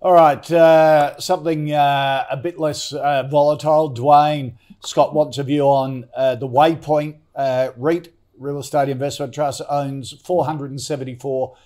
[0.00, 0.50] All right.
[0.50, 3.92] Uh, something uh, a bit less uh, volatile.
[3.92, 9.60] Dwayne Scott wants a view on uh, the Waypoint uh, REIT, Real Estate Investment Trust,
[9.68, 11.56] owns 474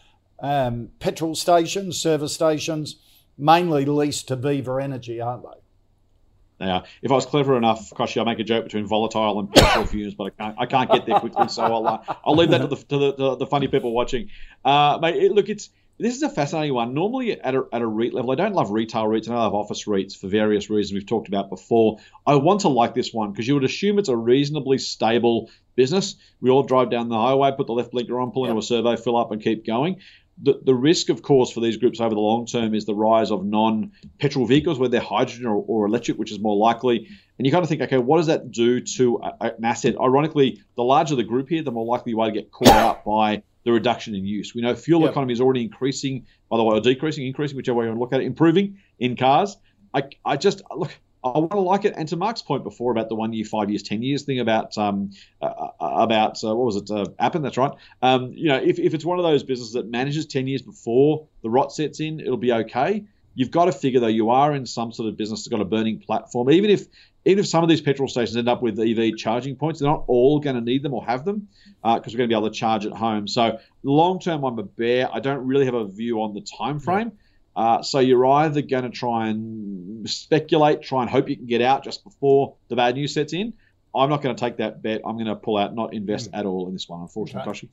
[0.42, 2.96] um, petrol stations, service stations,
[3.38, 6.66] mainly leased to Viva Energy, aren't they?
[6.66, 9.84] Now, if I was clever enough, Kochie, I'd make a joke between volatile and petrol
[9.84, 12.58] fumes, but I can't, I can't get there quickly, so I'll, uh, I'll leave that
[12.58, 14.30] to the, to the, to the funny people watching.
[14.64, 16.94] Uh, mate, it, look, it's this is a fascinating one.
[16.94, 19.54] Normally, at a, at a REIT level, I don't love retail REITs and I love
[19.54, 21.98] office REITs for various reasons we've talked about before.
[22.26, 26.16] I want to like this one because you would assume it's a reasonably stable business.
[26.40, 28.96] We all drive down the highway, put the left blinker on, pull into a servo,
[28.96, 30.00] fill up, and keep going.
[30.40, 33.30] The, the risk, of course, for these groups over the long term is the rise
[33.30, 37.06] of non petrol vehicles, whether they're hydrogen or, or electric, which is more likely.
[37.38, 39.94] And you kind of think, okay, what does that do to an asset?
[40.00, 43.04] Ironically, the larger the group here, the more likely you are to get caught up
[43.04, 44.54] by the reduction in use.
[44.54, 45.10] We know fuel Yep.
[45.10, 48.00] economy is already increasing, by the way, or decreasing, increasing, whichever way you want to
[48.00, 49.56] look at it, improving in cars.
[49.94, 50.90] I, I just look.
[51.24, 51.94] I want to like it.
[51.96, 54.76] And to Mark's point before about the one year, five years, ten years thing about
[54.76, 55.10] um
[55.40, 57.42] uh, uh, about uh, what was it, uh, Appen?
[57.42, 57.72] That's right.
[58.02, 61.26] Um, you know, if, if it's one of those businesses that manages ten years before
[61.42, 63.04] the rot sets in, it'll be okay.
[63.34, 65.64] You've got to figure though you are in some sort of business that's got a
[65.64, 66.50] burning platform.
[66.50, 66.86] Even if
[67.24, 70.04] even if some of these petrol stations end up with EV charging points, they're not
[70.08, 71.48] all going to need them or have them
[71.82, 73.28] because uh, we're going to be able to charge at home.
[73.28, 75.08] So long term, I'm a bear.
[75.12, 77.12] I don't really have a view on the time frame.
[77.12, 77.21] Yeah.
[77.54, 81.60] Uh, so you're either going to try and speculate, try and hope you can get
[81.60, 83.52] out just before the bad news sets in.
[83.94, 85.02] I'm not going to take that bet.
[85.04, 86.38] I'm going to pull out, not invest mm.
[86.38, 87.68] at all in this one, unfortunately, okay.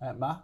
[0.00, 0.42] Uh, Mark?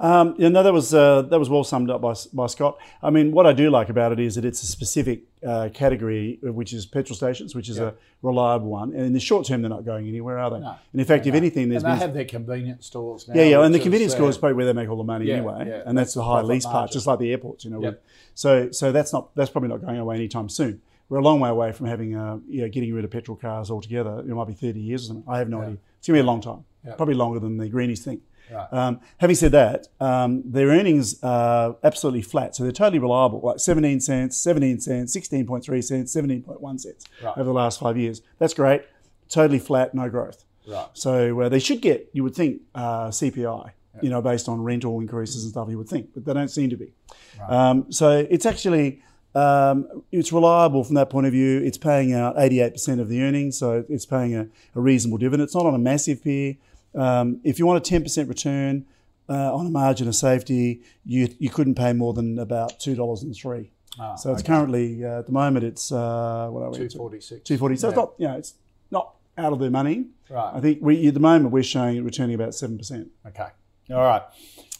[0.00, 2.78] Um, yeah, no, that was uh, that was well summed up by, by Scott.
[3.02, 6.38] I mean, what I do like about it is that it's a specific uh, category,
[6.42, 8.94] which is petrol stations, which is a reliable one.
[8.94, 10.60] And in the short term, they're not going anywhere, are they?
[10.60, 10.74] No.
[10.92, 13.34] And in fact, if anything, there's and they been have their convenience stores now.
[13.34, 15.34] Yeah, yeah, and the convenience stores is probably where they make all the money yeah,
[15.34, 16.78] anyway, yeah, and that's the high lease margin.
[16.78, 17.82] part, just like the airports, you know.
[17.82, 18.02] Yep.
[18.34, 20.80] So, so that's not that's probably not going away anytime soon.
[21.10, 23.70] We're a long way away from having, uh, you know, getting rid of petrol cars
[23.70, 24.20] altogether.
[24.20, 25.24] It might be 30 years or something.
[25.28, 25.76] I have no idea.
[25.98, 26.64] It's going to be a long time,
[26.96, 28.22] probably longer than the greenies think.
[28.52, 28.72] Right.
[28.72, 33.40] Um, having said that, um, their earnings are absolutely flat, so they're totally reliable.
[33.40, 37.36] Like 17 cents, 17 cents, 16.3 cents, 17.1 cents right.
[37.36, 38.22] over the last five years.
[38.38, 38.82] That's great.
[39.28, 40.44] Totally flat, no growth.
[40.66, 40.86] Right.
[40.94, 43.72] So uh, they should get, you would think, uh, CPI.
[44.02, 46.70] You know, based on rental increases and stuff, you would think, but they don't seem
[46.70, 46.92] to be.
[47.38, 47.50] Right.
[47.50, 49.02] Um, so it's actually
[49.34, 51.58] um, it's reliable from that point of view.
[51.58, 55.44] It's paying out 88% of the earnings, so it's paying a, a reasonable dividend.
[55.46, 56.56] It's not on a massive PE.
[56.94, 58.86] Um, if you want a 10% return
[59.28, 63.70] uh, on a margin of safety, you, you couldn't pay more than about $2.03.
[63.98, 64.46] Ah, so it's okay.
[64.46, 66.78] currently, uh, at the moment, it's, uh, what are we?
[66.88, 67.42] 246.
[67.42, 67.76] 240.
[67.76, 67.90] So Yeah.
[67.90, 68.54] it's not, you know, it's
[68.90, 70.06] not out of the money.
[70.28, 70.52] Right.
[70.54, 73.08] I think we, at the moment we're showing it returning about 7%.
[73.26, 73.48] Okay.
[73.90, 74.22] All right.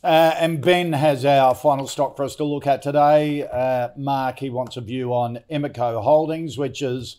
[0.03, 3.47] Uh, and Ben has our final stock for us to look at today.
[3.47, 7.17] Uh, Mark, he wants a view on Emeco Holdings, which is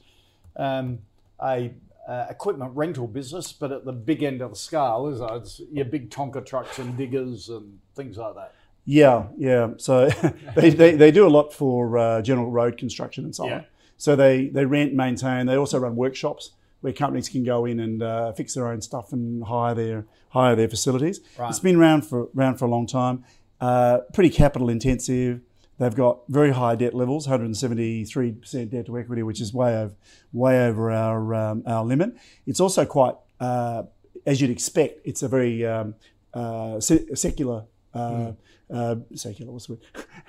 [0.55, 0.99] um,
[1.43, 1.73] a
[2.07, 5.29] uh, equipment rental business, but at the big end of the scale, is it?
[5.33, 8.53] It's your big Tonka trucks and diggers and things like that.
[8.85, 9.69] Yeah, yeah.
[9.77, 10.09] So
[10.55, 13.55] they, they, they do a lot for uh, general road construction and so Yeah.
[13.57, 13.65] on.
[13.97, 15.45] So they, they rent, maintain.
[15.45, 19.13] They also run workshops where companies can go in and uh, fix their own stuff
[19.13, 21.19] and hire their hire their facilities.
[21.37, 21.49] Right.
[21.49, 23.23] It's been around for around for a long time.
[23.59, 25.41] Uh, pretty capital intensive.
[25.81, 29.95] They've got very high debt levels, 173% debt to equity, which is way over
[30.31, 32.15] way over our um, our limit.
[32.45, 33.83] It's also quite, uh,
[34.27, 35.95] as you'd expect, it's a very um,
[36.35, 37.63] uh, se- secular.
[37.95, 38.33] Uh,
[38.71, 39.81] uh, secular, what's the word?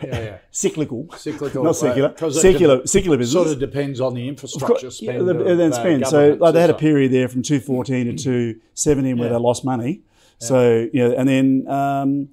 [0.03, 0.39] Yeah, yeah.
[0.51, 1.07] Cyclical.
[1.17, 2.09] Cyclical, Not secular.
[2.09, 3.35] uh, 'cause it secular, secular business.
[3.35, 5.19] Sort of depends on the infrastructure course, spend.
[5.19, 6.07] yeah, the- of, then uh, spend.
[6.07, 10.01] So like they had a period there from 214 to 217 where they lost money.
[10.39, 12.31] So yeah, and then um,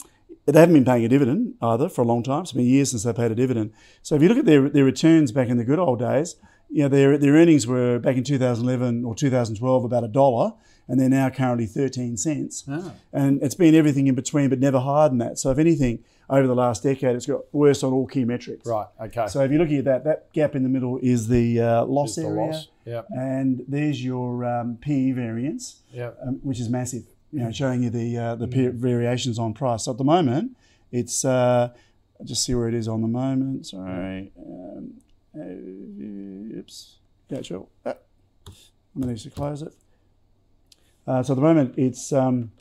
[0.52, 2.42] they haven't been paying a dividend either for a long time.
[2.42, 3.72] It's been years since they paid a dividend.
[4.02, 6.36] So if you look at their their returns back in the good old days,
[6.70, 10.54] you know their their earnings were back in 2011 or 2012 about a dollar,
[10.88, 12.64] and they're now currently 13 cents.
[12.70, 12.94] Ah.
[13.12, 15.40] And it's been everything in between, but never higher than that.
[15.40, 18.68] So if anything, over the last decade, it's got worse on all key metrics.
[18.68, 19.28] Right, okay.
[19.28, 22.10] So if you're looking at that, that gap in the middle is the uh, loss
[22.12, 23.02] Is the area, loss, yeah.
[23.10, 26.12] and there's your um, PE variance, Yeah.
[26.26, 27.04] um, which is massive.
[27.32, 27.44] You Mm.
[27.44, 29.84] know, showing you the uh, the P- variations on price.
[29.86, 30.58] So at the moment,
[30.92, 31.70] it's uh,
[32.24, 33.68] just see where it is on the moment.
[33.68, 34.94] Sorry, um,
[35.36, 36.98] uh, oops,
[37.30, 37.68] yeah, sure.
[37.86, 37.94] Ah,
[38.96, 39.74] I'm going to need to close it.
[41.06, 42.52] Uh, so at the moment, it's um,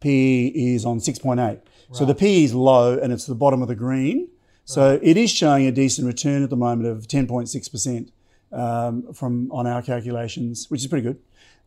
[0.00, 1.60] PE is on 6.8.
[1.92, 4.28] So the PE is low and it's the bottom of the green.
[4.64, 8.10] So it is showing a decent return at the moment of 10.6%
[8.52, 11.18] um, from on our calculations, which is pretty good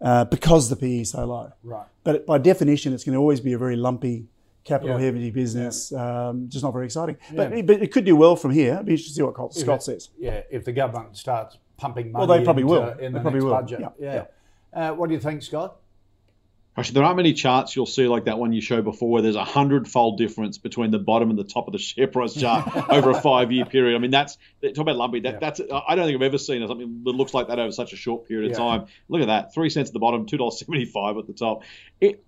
[0.01, 1.51] uh, because the PE is so low.
[1.63, 1.85] Right.
[2.03, 4.27] But by definition, it's going to always be a very lumpy,
[4.63, 5.05] capital Yeah.
[5.05, 7.17] heavy business, um, just not very exciting.
[7.31, 7.49] Yeah.
[7.49, 8.73] But, but it could do well from here.
[8.75, 10.09] It'd be interesting to see what Scott- Scott it- says.
[10.17, 12.89] Yeah, if the government starts pumping money Well, they probably into- will.
[12.89, 13.51] in They the probably next will.
[13.51, 13.79] budget.
[13.99, 14.25] Yeah, Yeah.
[14.89, 15.77] Uh, what do you think, Scott?
[16.77, 19.37] Actually, there aren't many charts you'll see like that one you showed before where there's
[19.37, 23.11] a hundred-fold difference between the bottom and the top of the share price chart over
[23.11, 23.95] a five-year period.
[23.95, 25.21] I mean, that's talk about lumpy.
[25.21, 25.39] That, Yeah.
[25.39, 27.95] That's I don't think I've ever seen something that looks like that over such a
[27.95, 28.63] short period of Yeah.
[28.63, 28.85] time.
[29.07, 31.63] Look at that, three cents at the bottom, two dollars seventy-five at the top.
[32.01, 32.23] It,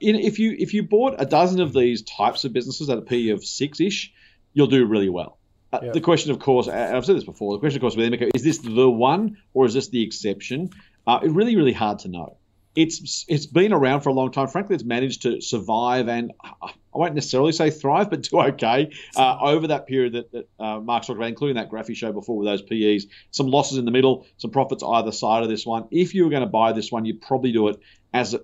[0.00, 3.30] if you if you bought a dozen of these types of businesses at a P
[3.30, 4.12] of six-ish,
[4.52, 5.38] you'll do really well.
[5.72, 5.92] Uh, Yeah.
[5.92, 8.30] The question, of course, and I've said this before, the question, of course, with Emeco,
[8.34, 10.70] is this the one or is this the exception?
[11.06, 12.37] Uh, it's really, really hard to know.
[12.78, 14.46] It's it's been around for a long time.
[14.46, 18.92] Frankly, it's managed to survive and uh, I won't necessarily say thrive, but do okay
[19.16, 22.14] uh, over that period that, that uh, Mark's talked about, including that graph he showed
[22.14, 23.10] before with those PEs.
[23.32, 25.88] Some losses in the middle, some profits either side of this one.
[25.90, 27.80] If you were going to buy this one, you'd probably do it
[28.14, 28.42] as a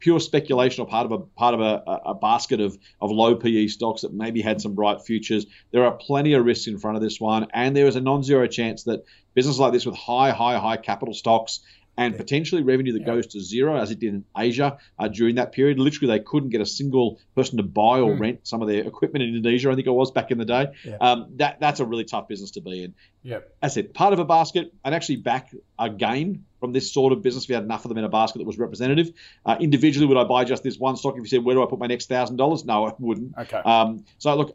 [0.00, 3.66] pure speculation or part of a part of a, a- basket of, of low PE
[3.66, 5.44] stocks that maybe had some bright futures.
[5.72, 8.46] There are plenty of risks in front of this one, and there is a non-zero
[8.46, 9.04] chance that
[9.34, 11.60] businesses like this with high, high, high capital stocks
[11.96, 15.52] and potentially revenue that goes to zero, as it did in Asia uh, during that
[15.52, 15.78] period.
[15.78, 18.20] Literally, they couldn't get a single person to buy or mm.
[18.20, 19.70] rent some of their equipment in Indonesia.
[19.70, 20.68] I think it was back in the day.
[20.84, 20.96] Yeah.
[21.00, 22.94] Um, that that's a really tough business to be in.
[23.22, 24.72] Yeah, I said part of a basket.
[24.84, 27.90] I'd actually back a gain from this sort of business if you had enough of
[27.90, 29.12] them in a basket that was representative.
[29.44, 31.14] Uh, individually, would I buy just this one stock?
[31.14, 33.36] If you said, "Where do I put my next thousand dollars?" No, I wouldn't.
[33.38, 33.58] Okay.
[33.58, 34.54] Um, so look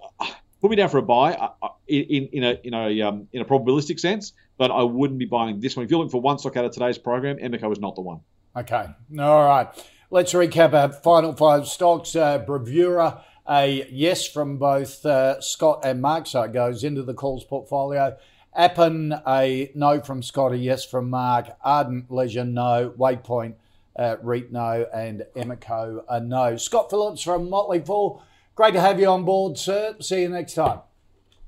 [0.62, 3.41] put me down for a buy uh, uh, in, in a in a um, in
[3.41, 5.86] a probabilistic sense, but I wouldn't be buying this one.
[5.86, 8.20] If you're looking for one stock out of today's program, Emeco is not the one.
[8.55, 8.88] Okay,
[9.20, 9.68] all right.
[10.12, 12.16] Let's recap our final five stocks.
[12.16, 17.14] Uh, Bravura, a yes from both uh, Scott and Mark, so it goes into the
[17.14, 18.18] calls portfolio.
[18.55, 21.49] Appen, a no from Scott, a yes from Mark.
[21.64, 22.91] Ardent Leisure, no.
[22.97, 23.53] Waypoint,
[23.95, 24.88] uh, REIT, no.
[24.91, 26.57] And Emeco, a no.
[26.57, 28.24] Scott Phillips from Motley Fool
[28.60, 29.95] Great to have you on board, sir.
[30.01, 30.82] See you next time.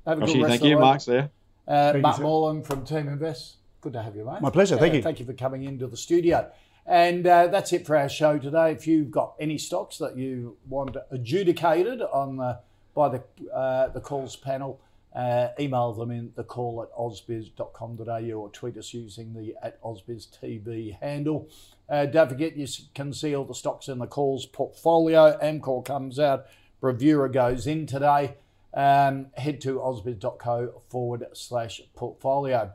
[0.06, 1.28] Have a good Actually, rest thank you, Mark's there.
[1.68, 3.56] Uh, Matt Moreland from Team Invest.
[3.82, 4.40] Good to have you, mate.
[4.40, 4.78] My pleasure.
[4.78, 5.02] Thank uh, you.
[5.02, 6.50] Thank you for coming into the studio.
[6.86, 8.72] And uh, that's it for our show today.
[8.72, 12.60] If you've got any stocks that you want adjudicated on the,
[12.94, 13.22] by the
[13.54, 14.80] uh, the calls panel,
[15.14, 20.98] uh, email them in the call at ausbiz.com.au or tweet us using the at ausbiztv
[21.02, 21.46] handle.
[21.90, 25.38] Uh, don't forget you can see all the stocks in the calls portfolio.
[25.42, 26.46] Amcor comes out
[26.82, 28.34] Bravura goes in today.
[28.74, 32.72] Um, head to ausbiz.co forward slash portfolio.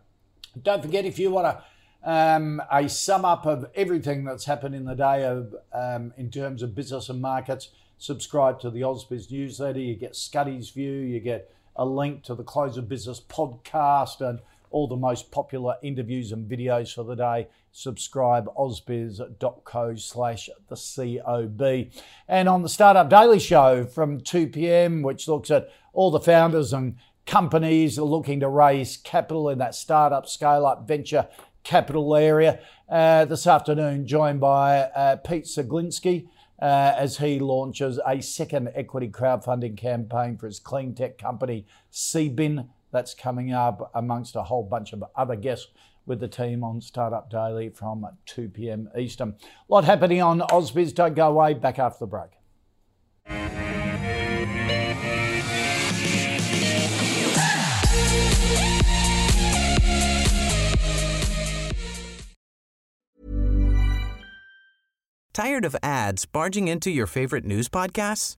[0.64, 4.86] Don't forget if you want a, um, a sum up of everything that's happened in
[4.86, 9.80] the day of um, in terms of business and markets, subscribe to the Ausbiz newsletter.
[9.80, 14.39] You get Scuddy's view, you get a link to the Close of Business podcast and
[14.72, 17.47] all the most popular interviews and videos for the day.
[17.72, 21.91] Subscribe ausbiz.co slash the COB.
[22.28, 26.74] And on the Startup Daily Show from 2 p.m., which looks at all the founders
[26.74, 26.95] and
[27.26, 31.28] companies looking to raise capital in that startup, scale up, venture
[31.63, 32.59] capital area.
[32.89, 36.28] Uh, this afternoon, joined by uh, Pete Zaglinski.
[36.59, 42.68] Uh, as he launches a second equity crowdfunding campaign for his clean tech company, CBIN.
[42.98, 45.68] That's coming up amongst a whole bunch of other guests
[46.08, 48.89] with the team on Startup Daily from 2 p.m.
[48.98, 49.36] Eastern.
[49.39, 50.95] A lot happening on Ausbiz.
[50.95, 51.54] Don't go away.
[51.54, 52.32] Back after the break.
[65.36, 68.38] Tired of ads barging into your favorite news podcasts?